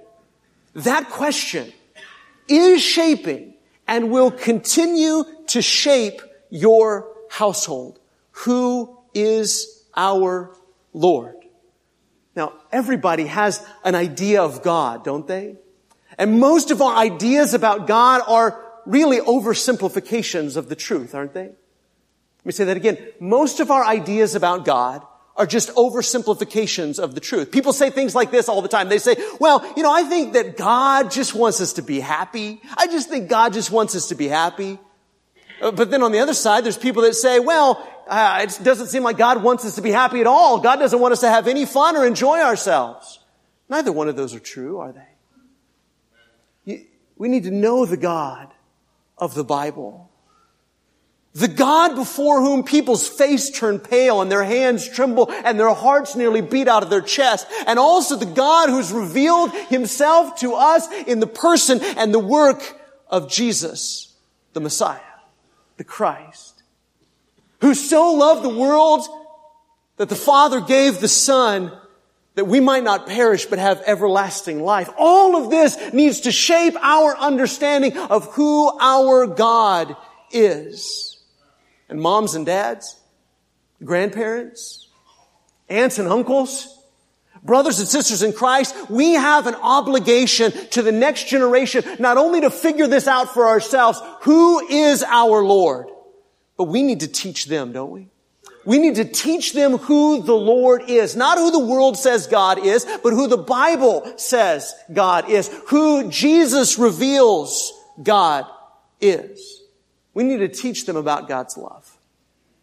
That 0.74 1.10
question 1.10 1.72
is 2.48 2.82
shaping 2.82 3.54
and 3.88 4.10
will 4.10 4.32
continue 4.32 5.26
to 5.48 5.62
shape 5.62 6.22
your 6.50 7.08
household. 7.30 8.00
Who 8.32 8.98
is 9.14 9.86
our 9.96 10.56
Lord? 10.92 11.43
Everybody 12.74 13.28
has 13.28 13.66
an 13.86 13.96
idea 13.96 14.42
of 14.42 14.64
God, 14.64 15.04
don't 15.04 15.28
they? 15.28 15.56
And 16.18 16.40
most 16.40 16.72
of 16.72 16.82
our 16.82 16.96
ideas 16.96 17.54
about 17.54 17.88
God 17.88 18.22
are 18.28 18.60
really 18.86 19.20
oversimplifications 19.20 20.58
of 20.58 20.68
the 20.70 20.76
truth, 20.76 21.16
aren't 21.16 21.34
they? 21.34 21.46
Let 21.46 22.46
me 22.46 22.52
say 22.52 22.66
that 22.66 22.76
again. 22.76 22.98
Most 23.20 23.60
of 23.60 23.72
our 23.72 23.86
ideas 23.86 24.36
about 24.36 24.66
God 24.66 25.06
are 25.36 25.46
just 25.46 25.70
oversimplifications 25.76 27.00
of 27.00 27.16
the 27.16 27.22
truth. 27.22 27.52
People 27.52 27.74
say 27.74 27.90
things 27.90 28.14
like 28.14 28.32
this 28.32 28.50
all 28.50 28.62
the 28.62 28.68
time. 28.68 28.90
They 28.90 29.00
say, 29.00 29.16
well, 29.40 29.66
you 29.76 29.82
know, 29.82 29.92
I 29.92 30.04
think 30.04 30.34
that 30.34 30.58
God 30.58 31.10
just 31.10 31.34
wants 31.34 31.62
us 31.62 31.74
to 31.74 31.82
be 31.82 32.00
happy. 32.00 32.62
I 32.78 32.88
just 32.88 33.10
think 33.10 33.30
God 33.30 33.54
just 33.54 33.72
wants 33.72 33.96
us 33.96 34.08
to 34.08 34.16
be 34.16 34.28
happy. 34.28 34.78
Uh, 35.64 35.72
but 35.72 35.90
then 35.90 36.04
on 36.04 36.12
the 36.12 36.20
other 36.20 36.34
side, 36.34 36.66
there's 36.66 36.78
people 36.78 37.04
that 37.04 37.16
say, 37.16 37.40
well, 37.40 37.88
uh, 38.08 38.42
it 38.44 38.60
doesn't 38.64 38.88
seem 38.88 39.04
like 39.04 39.18
God 39.18 39.42
wants 39.42 39.64
us 39.64 39.76
to 39.76 39.82
be 39.82 39.92
happy 39.92 40.20
at 40.20 40.28
all. 40.28 40.60
God 40.60 40.76
doesn't 40.76 41.00
want 41.00 41.14
us 41.14 41.22
to 41.22 41.30
have 41.30 41.48
any 41.48 41.66
fun 41.66 41.96
or 41.96 42.06
enjoy 42.06 42.40
ourselves. 42.40 43.20
Neither 43.70 43.92
one 43.92 44.10
of 44.10 44.18
those 44.18 44.36
are 44.36 44.40
true, 44.40 44.80
are 44.80 44.92
they? 44.92 46.86
We 47.16 47.30
need 47.30 47.44
to 47.44 47.52
know 47.52 47.86
the 47.86 47.96
God 47.96 48.54
of 49.18 49.36
the 49.36 49.44
Bible. 49.44 50.10
The 51.34 51.48
God 51.48 51.96
before 51.96 52.42
whom 52.42 52.64
people's 52.64 53.08
face 53.08 53.50
turn 53.50 53.80
pale 53.80 54.22
and 54.22 54.30
their 54.30 54.44
hands 54.44 54.88
tremble 54.88 55.32
and 55.32 55.58
their 55.58 55.74
hearts 55.74 56.16
nearly 56.16 56.42
beat 56.42 56.68
out 56.68 56.84
of 56.84 56.90
their 56.90 57.02
chest. 57.02 57.48
And 57.66 57.80
also 57.80 58.18
the 58.18 58.26
God 58.26 58.70
who's 58.70 58.92
revealed 58.92 59.52
himself 59.70 60.40
to 60.42 60.56
us 60.56 60.92
in 61.08 61.22
the 61.22 61.28
person 61.28 61.80
and 61.82 62.14
the 62.14 62.20
work 62.20 62.62
of 63.08 63.32
Jesus, 63.32 64.14
the 64.52 64.60
Messiah, 64.60 65.00
the 65.78 65.84
Christ, 65.84 66.64
who 67.62 67.74
so 67.74 68.14
loved 68.14 68.44
the 68.44 68.50
world 68.50 69.02
that 69.98 70.10
the 70.10 70.16
Father 70.16 70.62
gave 70.62 71.00
the 71.00 71.08
Son 71.08 71.72
that 72.36 72.46
we 72.46 72.60
might 72.60 72.84
not 72.84 73.08
perish 73.08 73.46
but 73.46 73.60
have 73.60 73.82
everlasting 73.86 74.64
life. 74.64 74.90
All 74.98 75.36
of 75.36 75.52
this 75.52 75.78
needs 75.94 76.22
to 76.22 76.32
shape 76.32 76.76
our 76.82 77.16
understanding 77.18 77.96
of 77.98 78.26
who 78.34 78.76
our 78.80 79.28
God 79.28 79.96
is 80.32 81.22
and 81.90 82.02
moms 82.02 82.34
and 82.34 82.46
dads, 82.46 83.00
grandparents, 83.84 84.88
aunts 85.70 86.00
and 86.00 86.08
uncles, 86.08 86.83
brothers 87.44 87.80
and 87.80 87.88
sisters 87.88 88.24
in 88.24 88.34
Christ, 88.34 88.76
we 88.90 89.14
have 89.14 89.48
an 89.48 89.56
obligation 89.56 90.52
to 90.70 90.82
the 90.82 90.92
next 90.92 91.28
generation 91.28 91.84
not 92.00 92.18
only 92.18 92.42
to 92.42 92.50
figure 92.50 92.88
this 92.88 93.08
out 93.08 93.34
for 93.34 93.48
ourselves, 93.48 94.02
who 94.22 94.68
is 94.68 95.04
our 95.04 95.44
Lord, 95.44 95.88
but 96.58 96.66
we 96.66 96.84
need 96.84 97.02
to 97.02 97.08
teach 97.08 97.46
them, 97.46 97.72
don't 97.72 97.92
we? 97.92 98.08
We 98.66 98.80
need 98.80 98.96
to 98.96 99.06
teach 99.06 99.54
them 99.54 99.78
who 99.78 100.24
the 100.24 100.36
Lord 100.36 100.84
is. 100.90 101.16
Not 101.16 101.38
who 101.38 101.52
the 101.52 101.60
world 101.60 101.98
says 101.98 102.28
God 102.28 102.60
is, 102.60 102.86
but 103.04 103.12
who 103.12 103.28
the 103.28 103.38
Bible 103.38 104.14
says 104.16 104.74
God 104.92 105.30
is. 105.30 105.50
Who 105.68 106.10
Jesus 106.10 106.78
reveals 106.80 107.74
God 108.02 108.46
is. 109.02 109.62
We 110.14 110.24
need 110.24 110.38
to 110.38 110.48
teach 110.48 110.86
them 110.86 110.96
about 110.96 111.28
God's 111.28 111.58
love. 111.58 111.98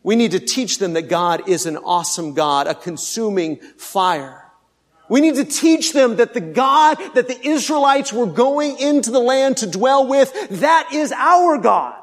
We 0.02 0.16
need 0.16 0.30
to 0.30 0.40
teach 0.40 0.78
them 0.78 0.94
that 0.94 1.10
God 1.10 1.48
is 1.48 1.66
an 1.66 1.76
awesome 1.76 2.32
God, 2.32 2.66
a 2.66 2.74
consuming 2.74 3.56
fire. 3.76 4.39
We 5.10 5.20
need 5.20 5.34
to 5.34 5.44
teach 5.44 5.92
them 5.92 6.16
that 6.16 6.34
the 6.34 6.40
God 6.40 6.96
that 7.14 7.26
the 7.26 7.46
Israelites 7.46 8.12
were 8.12 8.26
going 8.26 8.78
into 8.78 9.10
the 9.10 9.18
land 9.18 9.58
to 9.58 9.66
dwell 9.66 10.06
with, 10.06 10.32
that 10.60 10.90
is 10.92 11.12
our 11.12 11.58
God. 11.58 12.00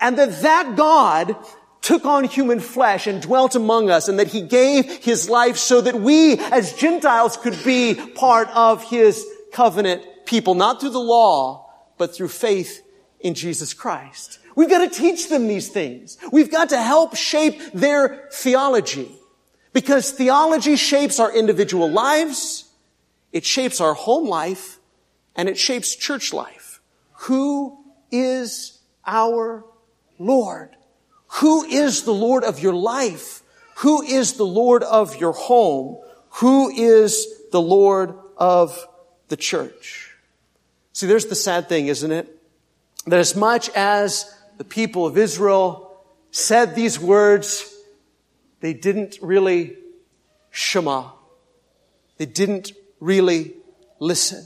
And 0.00 0.18
that 0.18 0.40
that 0.40 0.74
God 0.74 1.36
took 1.82 2.06
on 2.06 2.24
human 2.24 2.58
flesh 2.58 3.06
and 3.06 3.20
dwelt 3.20 3.54
among 3.54 3.90
us 3.90 4.08
and 4.08 4.18
that 4.18 4.28
he 4.28 4.40
gave 4.40 4.86
his 5.04 5.28
life 5.28 5.58
so 5.58 5.82
that 5.82 5.96
we 5.96 6.38
as 6.38 6.72
Gentiles 6.72 7.36
could 7.36 7.62
be 7.62 7.94
part 7.94 8.48
of 8.54 8.88
his 8.88 9.26
covenant 9.52 10.02
people, 10.24 10.54
not 10.54 10.80
through 10.80 10.90
the 10.90 10.98
law, 10.98 11.70
but 11.98 12.14
through 12.14 12.28
faith 12.28 12.82
in 13.20 13.34
Jesus 13.34 13.74
Christ. 13.74 14.38
We've 14.56 14.70
got 14.70 14.90
to 14.90 14.98
teach 14.98 15.28
them 15.28 15.46
these 15.46 15.68
things. 15.68 16.16
We've 16.32 16.50
got 16.50 16.70
to 16.70 16.80
help 16.80 17.16
shape 17.16 17.60
their 17.74 18.28
theology. 18.32 19.19
Because 19.72 20.10
theology 20.10 20.76
shapes 20.76 21.20
our 21.20 21.32
individual 21.32 21.90
lives, 21.90 22.64
it 23.32 23.44
shapes 23.44 23.80
our 23.80 23.94
home 23.94 24.28
life, 24.28 24.78
and 25.36 25.48
it 25.48 25.58
shapes 25.58 25.94
church 25.94 26.32
life. 26.32 26.80
Who 27.12 27.78
is 28.10 28.78
our 29.06 29.64
Lord? 30.18 30.70
Who 31.34 31.64
is 31.64 32.02
the 32.02 32.14
Lord 32.14 32.42
of 32.42 32.60
your 32.60 32.74
life? 32.74 33.42
Who 33.76 34.02
is 34.02 34.34
the 34.34 34.44
Lord 34.44 34.82
of 34.82 35.16
your 35.16 35.32
home? 35.32 35.98
Who 36.34 36.70
is 36.70 37.26
the 37.52 37.60
Lord 37.60 38.14
of 38.36 38.86
the 39.28 39.36
church? 39.36 40.14
See, 40.92 41.06
there's 41.06 41.26
the 41.26 41.34
sad 41.34 41.68
thing, 41.68 41.86
isn't 41.86 42.10
it? 42.10 42.36
That 43.06 43.20
as 43.20 43.36
much 43.36 43.70
as 43.70 44.34
the 44.58 44.64
people 44.64 45.06
of 45.06 45.16
Israel 45.16 46.04
said 46.32 46.74
these 46.74 46.98
words, 46.98 47.69
they 48.60 48.72
didn't 48.72 49.18
really 49.20 49.76
shema. 50.50 51.10
They 52.18 52.26
didn't 52.26 52.72
really 53.00 53.54
listen. 53.98 54.44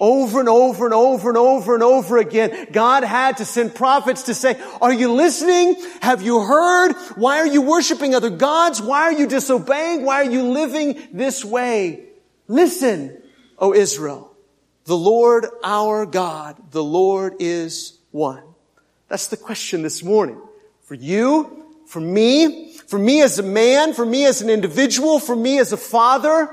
Over 0.00 0.38
and 0.38 0.48
over 0.48 0.84
and 0.84 0.94
over 0.94 1.28
and 1.28 1.36
over 1.38 1.74
and 1.74 1.82
over 1.82 2.18
again, 2.18 2.68
God 2.70 3.02
had 3.02 3.38
to 3.38 3.44
send 3.44 3.74
prophets 3.74 4.24
to 4.24 4.34
say, 4.34 4.60
are 4.80 4.92
you 4.92 5.12
listening? 5.12 5.74
Have 6.00 6.22
you 6.22 6.40
heard? 6.40 6.92
Why 7.16 7.38
are 7.38 7.46
you 7.46 7.62
worshiping 7.62 8.14
other 8.14 8.30
gods? 8.30 8.80
Why 8.80 9.02
are 9.02 9.12
you 9.12 9.26
disobeying? 9.26 10.04
Why 10.04 10.22
are 10.22 10.30
you 10.30 10.44
living 10.44 11.08
this 11.12 11.44
way? 11.44 12.04
Listen, 12.46 13.20
O 13.58 13.74
Israel. 13.74 14.36
The 14.84 14.96
Lord 14.96 15.46
our 15.64 16.06
God, 16.06 16.56
the 16.70 16.82
Lord 16.82 17.34
is 17.40 17.98
one. 18.10 18.44
That's 19.08 19.26
the 19.26 19.36
question 19.36 19.82
this 19.82 20.02
morning. 20.02 20.40
For 20.82 20.94
you, 20.94 21.66
for 21.86 22.00
me, 22.00 22.67
for 22.88 22.98
me 22.98 23.20
as 23.20 23.38
a 23.38 23.42
man, 23.42 23.92
for 23.92 24.04
me 24.06 24.24
as 24.24 24.40
an 24.40 24.48
individual, 24.48 25.20
for 25.20 25.36
me 25.36 25.58
as 25.58 25.72
a 25.74 25.76
father, 25.76 26.48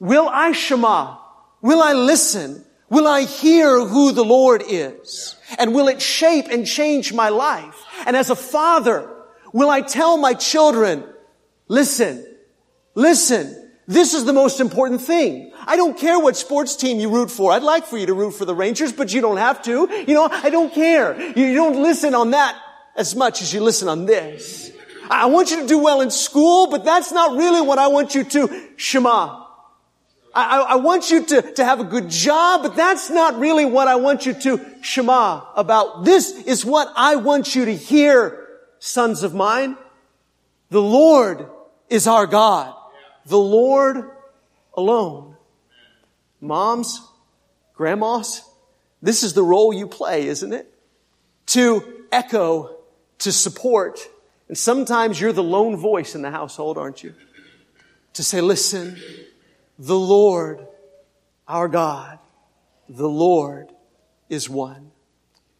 will 0.00 0.26
I 0.28 0.52
shema? 0.52 1.18
Will 1.60 1.82
I 1.82 1.92
listen? 1.92 2.64
Will 2.88 3.06
I 3.06 3.22
hear 3.22 3.84
who 3.84 4.12
the 4.12 4.24
Lord 4.24 4.62
is? 4.66 5.36
And 5.58 5.74
will 5.74 5.88
it 5.88 6.00
shape 6.00 6.46
and 6.50 6.66
change 6.66 7.12
my 7.12 7.28
life? 7.28 7.84
And 8.06 8.16
as 8.16 8.30
a 8.30 8.34
father, 8.34 9.10
will 9.52 9.68
I 9.68 9.82
tell 9.82 10.16
my 10.16 10.32
children, 10.32 11.04
listen, 11.68 12.26
listen, 12.94 13.70
this 13.86 14.14
is 14.14 14.24
the 14.24 14.32
most 14.32 14.60
important 14.60 15.02
thing. 15.02 15.52
I 15.66 15.76
don't 15.76 15.98
care 15.98 16.18
what 16.18 16.38
sports 16.38 16.76
team 16.76 16.98
you 16.98 17.10
root 17.10 17.30
for. 17.30 17.52
I'd 17.52 17.62
like 17.62 17.84
for 17.84 17.98
you 17.98 18.06
to 18.06 18.14
root 18.14 18.30
for 18.30 18.46
the 18.46 18.54
Rangers, 18.54 18.92
but 18.92 19.12
you 19.12 19.20
don't 19.20 19.36
have 19.36 19.62
to. 19.64 20.04
You 20.06 20.14
know, 20.14 20.28
I 20.30 20.48
don't 20.48 20.72
care. 20.72 21.20
You 21.38 21.54
don't 21.54 21.82
listen 21.82 22.14
on 22.14 22.30
that 22.30 22.58
as 22.96 23.14
much 23.14 23.42
as 23.42 23.52
you 23.52 23.60
listen 23.60 23.88
on 23.88 24.06
this. 24.06 24.73
I 25.10 25.26
want 25.26 25.50
you 25.50 25.60
to 25.60 25.66
do 25.66 25.78
well 25.78 26.00
in 26.00 26.10
school, 26.10 26.68
but 26.68 26.84
that's 26.84 27.12
not 27.12 27.36
really 27.36 27.60
what 27.60 27.78
I 27.78 27.88
want 27.88 28.14
you 28.14 28.24
to 28.24 28.68
shema. 28.76 29.42
I, 30.34 30.58
I, 30.60 30.74
want 30.76 31.10
you 31.10 31.24
to, 31.26 31.42
to 31.54 31.64
have 31.64 31.78
a 31.78 31.84
good 31.84 32.10
job, 32.10 32.62
but 32.62 32.74
that's 32.74 33.08
not 33.08 33.38
really 33.38 33.64
what 33.64 33.86
I 33.86 33.96
want 33.96 34.26
you 34.26 34.34
to 34.34 34.60
shema 34.82 35.44
about. 35.54 36.04
This 36.04 36.32
is 36.32 36.64
what 36.64 36.92
I 36.96 37.16
want 37.16 37.54
you 37.54 37.66
to 37.66 37.74
hear, 37.74 38.48
sons 38.80 39.22
of 39.22 39.32
mine. 39.32 39.76
The 40.70 40.82
Lord 40.82 41.46
is 41.88 42.08
our 42.08 42.26
God 42.26 42.74
the 43.26 43.38
Lord 43.38 44.10
alone. 44.74 45.36
Moms, 46.40 47.00
grandmas, 47.74 48.42
this 49.00 49.22
is 49.22 49.32
the 49.32 49.42
role 49.42 49.72
you 49.72 49.86
play, 49.86 50.26
isn't 50.26 50.52
it? 50.52 50.72
To 51.46 52.04
echo, 52.12 52.76
to 53.20 53.32
support. 53.32 54.00
And 54.48 54.58
sometimes 54.58 55.20
you're 55.20 55.32
the 55.32 55.42
lone 55.42 55.76
voice 55.76 56.14
in 56.14 56.22
the 56.22 56.30
household, 56.30 56.76
aren't 56.76 57.02
you? 57.02 57.14
To 58.14 58.22
say, 58.22 58.40
listen, 58.40 58.98
the 59.78 59.98
Lord, 59.98 60.66
our 61.48 61.68
God, 61.68 62.18
the 62.88 63.08
Lord 63.08 63.72
is 64.28 64.48
one. 64.48 64.90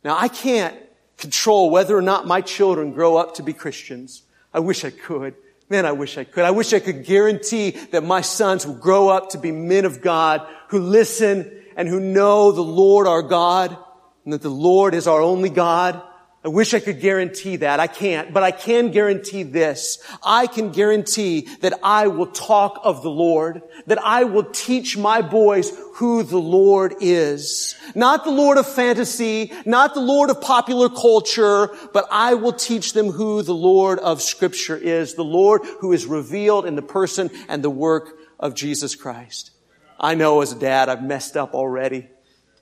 Now 0.05 0.17
I 0.19 0.29
can't 0.29 0.77
control 1.17 1.71
whether 1.71 1.97
or 1.97 2.03
not 2.03 2.27
my 2.27 2.41
children 2.41 2.93
grow 2.93 3.17
up 3.17 3.37
to 3.37 3.43
be 3.43 3.53
Christians. 3.53 4.23
I 4.53 4.61
wish 4.61 4.85
I 4.85 4.91
could. 4.91 5.35
Man, 5.69 5.87
I 5.87 5.93
wish 5.93 6.19
I 6.19 6.25
could. 6.25 6.45
I 6.45 6.51
wish 6.51 6.73
I 6.73 6.81
could 6.81 7.05
guarantee 7.05 7.71
that 7.71 8.05
my 8.05 8.21
sons 8.21 8.67
will 8.67 8.75
grow 8.75 9.09
up 9.09 9.31
to 9.31 9.39
be 9.39 9.51
men 9.51 9.85
of 9.85 10.03
God 10.03 10.47
who 10.69 10.79
listen 10.79 11.63
and 11.77 11.89
who 11.89 12.01
know 12.01 12.53
the 12.53 12.63
Lord 12.63 13.07
our 13.07 13.23
God 13.23 13.77
and 14.25 14.33
that 14.33 14.43
the 14.43 14.51
Lord 14.51 14.95
is 14.95 15.07
our 15.07 15.21
only 15.21 15.49
God 15.49 16.03
I 16.45 16.49
wish 16.49 16.75
I 16.75 16.81
could 16.81 17.01
guarantee 17.01 17.57
that. 17.57 17.81
I 17.81 17.87
can't, 17.87 18.35
but 18.35 18.43
I 18.43 18.51
can 18.51 18.91
guarantee 18.91 19.45
this. 19.45 19.99
I 20.23 20.47
can 20.47 20.73
guarantee 20.73 21.49
that 21.63 21.81
I 21.83 22.09
will 22.09 22.27
talk 22.27 22.81
of 22.85 23.03
the 23.03 23.11
Lord, 23.11 23.63
that 23.87 23.97
I 24.05 24.25
will 24.25 24.45
teach 24.45 24.99
my 24.99 25.23
boys 25.23 25.73
who 25.95 26.23
the 26.23 26.37
Lord 26.39 26.97
is. 27.01 27.75
Not 27.95 28.25
the 28.25 28.31
Lord 28.31 28.59
of 28.59 28.69
fantasy, 28.69 29.53
not 29.65 29.95
the 29.95 30.03
Lord 30.03 30.29
of 30.29 30.43
popular 30.43 30.91
culture, 30.91 31.71
but 31.95 32.07
I 32.11 32.35
will 32.35 32.53
teach 32.53 32.93
them 32.93 33.11
who 33.11 33.41
the 33.41 33.55
Lord 33.55 33.99
of 33.99 34.21
scripture 34.21 34.77
is, 34.77 35.15
the 35.15 35.25
Lord 35.25 35.63
who 35.81 35.93
is 35.93 36.05
revealed 36.05 36.67
in 36.67 36.77
the 36.77 36.83
person 36.83 37.31
and 37.49 37.65
the 37.65 37.71
work 37.71 38.19
of 38.39 38.55
Jesus 38.55 38.95
Christ. 38.95 39.51
I 39.99 40.15
know 40.15 40.43
as 40.43 40.53
a 40.53 40.59
dad 40.59 40.91
I've 40.91 41.03
messed 41.03 41.39
up 41.39 41.55
already. 41.55 42.07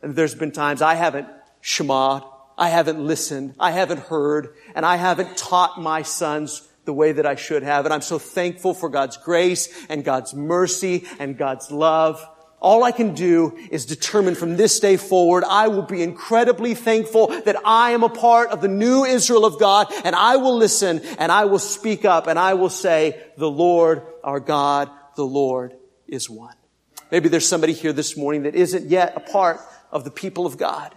And 0.02 0.14
there's 0.14 0.36
been 0.36 0.52
times 0.52 0.82
I 0.82 0.94
haven't 0.94 1.26
shemad. 1.64 2.31
I 2.62 2.68
haven't 2.68 3.04
listened, 3.04 3.56
I 3.58 3.72
haven't 3.72 3.98
heard, 3.98 4.54
and 4.76 4.86
I 4.86 4.94
haven't 4.94 5.36
taught 5.36 5.80
my 5.80 6.02
sons 6.02 6.62
the 6.84 6.92
way 6.92 7.10
that 7.10 7.26
I 7.26 7.34
should 7.34 7.64
have. 7.64 7.86
And 7.86 7.92
I'm 7.92 8.02
so 8.02 8.20
thankful 8.20 8.72
for 8.72 8.88
God's 8.88 9.16
grace 9.16 9.68
and 9.88 10.04
God's 10.04 10.32
mercy 10.32 11.04
and 11.18 11.36
God's 11.36 11.72
love. 11.72 12.24
All 12.60 12.84
I 12.84 12.92
can 12.92 13.14
do 13.14 13.58
is 13.72 13.84
determine 13.84 14.36
from 14.36 14.56
this 14.56 14.78
day 14.78 14.96
forward, 14.96 15.42
I 15.42 15.66
will 15.66 15.82
be 15.82 16.04
incredibly 16.04 16.76
thankful 16.76 17.26
that 17.40 17.56
I 17.64 17.90
am 17.90 18.04
a 18.04 18.08
part 18.08 18.50
of 18.50 18.60
the 18.60 18.68
new 18.68 19.04
Israel 19.04 19.44
of 19.44 19.58
God 19.58 19.92
and 20.04 20.14
I 20.14 20.36
will 20.36 20.56
listen 20.56 21.00
and 21.18 21.32
I 21.32 21.46
will 21.46 21.58
speak 21.58 22.04
up 22.04 22.28
and 22.28 22.38
I 22.38 22.54
will 22.54 22.70
say, 22.70 23.20
the 23.36 23.50
Lord, 23.50 24.02
our 24.22 24.38
God, 24.38 24.88
the 25.16 25.26
Lord 25.26 25.74
is 26.06 26.30
one. 26.30 26.54
Maybe 27.10 27.28
there's 27.28 27.48
somebody 27.48 27.72
here 27.72 27.92
this 27.92 28.16
morning 28.16 28.44
that 28.44 28.54
isn't 28.54 28.88
yet 28.88 29.14
a 29.16 29.20
part 29.20 29.58
of 29.90 30.04
the 30.04 30.12
people 30.12 30.46
of 30.46 30.58
God 30.58 30.94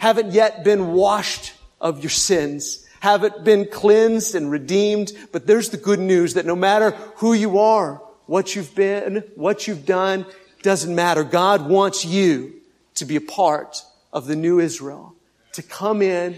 haven't 0.00 0.32
yet 0.32 0.64
been 0.64 0.92
washed 0.92 1.52
of 1.80 2.02
your 2.02 2.10
sins, 2.10 2.86
haven't 3.00 3.44
been 3.44 3.66
cleansed 3.66 4.34
and 4.34 4.50
redeemed. 4.50 5.12
But 5.30 5.46
there's 5.46 5.68
the 5.68 5.76
good 5.76 6.00
news 6.00 6.34
that 6.34 6.46
no 6.46 6.56
matter 6.56 6.92
who 7.16 7.34
you 7.34 7.58
are, 7.58 8.02
what 8.26 8.56
you've 8.56 8.74
been, 8.74 9.24
what 9.34 9.68
you've 9.68 9.84
done, 9.84 10.24
doesn't 10.62 10.94
matter. 10.94 11.22
God 11.22 11.68
wants 11.68 12.04
you 12.04 12.54
to 12.94 13.04
be 13.04 13.16
a 13.16 13.20
part 13.20 13.82
of 14.12 14.26
the 14.26 14.36
new 14.36 14.58
Israel, 14.58 15.14
to 15.52 15.62
come 15.62 16.00
in 16.00 16.36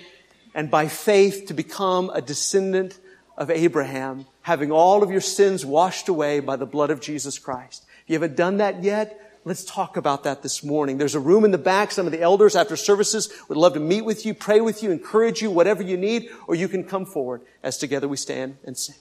and 0.55 0.71
by 0.71 0.89
faith 0.89 1.47
to 1.47 1.55
become 1.55 2.11
a 2.11 2.21
descendant 2.21 2.99
of 3.37 3.49
Abraham, 3.51 4.27
having 4.43 4.73
all 4.73 5.05
of 5.05 5.11
your 5.11 5.21
sins 5.21 5.65
washed 5.65 6.09
away 6.09 6.41
by 6.41 6.57
the 6.57 6.67
blood 6.67 6.91
of 6.91 7.01
Jesus 7.01 7.39
Christ. 7.39 7.85
If 8.05 8.11
you 8.11 8.15
haven't 8.15 8.37
done 8.37 8.57
that 8.57 8.83
yet, 8.83 9.22
Let's 9.45 9.65
talk 9.65 9.97
about 9.97 10.23
that 10.23 10.43
this 10.43 10.63
morning. 10.63 10.99
There's 10.99 11.17
a 11.17 11.21
room 11.21 11.45
in 11.45 11.51
the 11.51 11.59
back. 11.59 11.91
Some 11.91 12.07
of 12.07 12.13
the 12.13 12.21
elders 12.21 12.55
after 12.55 12.77
services 12.77 13.33
would 13.49 13.59
love 13.59 13.75
to 13.75 13.81
meet 13.81 14.03
with 14.03 14.25
you, 14.25 14.35
pray 14.35 14.61
with 14.61 14.85
you, 14.85 14.93
encourage 14.93 15.43
you, 15.43 15.51
whatever 15.51 15.83
you 15.83 15.97
need, 15.97 16.29
or 16.47 16.55
you 16.55 16.69
can 16.69 16.85
come 16.85 17.05
forward 17.05 17.43
as 17.63 17.77
together 17.77 18.07
we 18.07 18.17
stand 18.17 18.59
and 18.65 18.79
sing. 18.79 18.95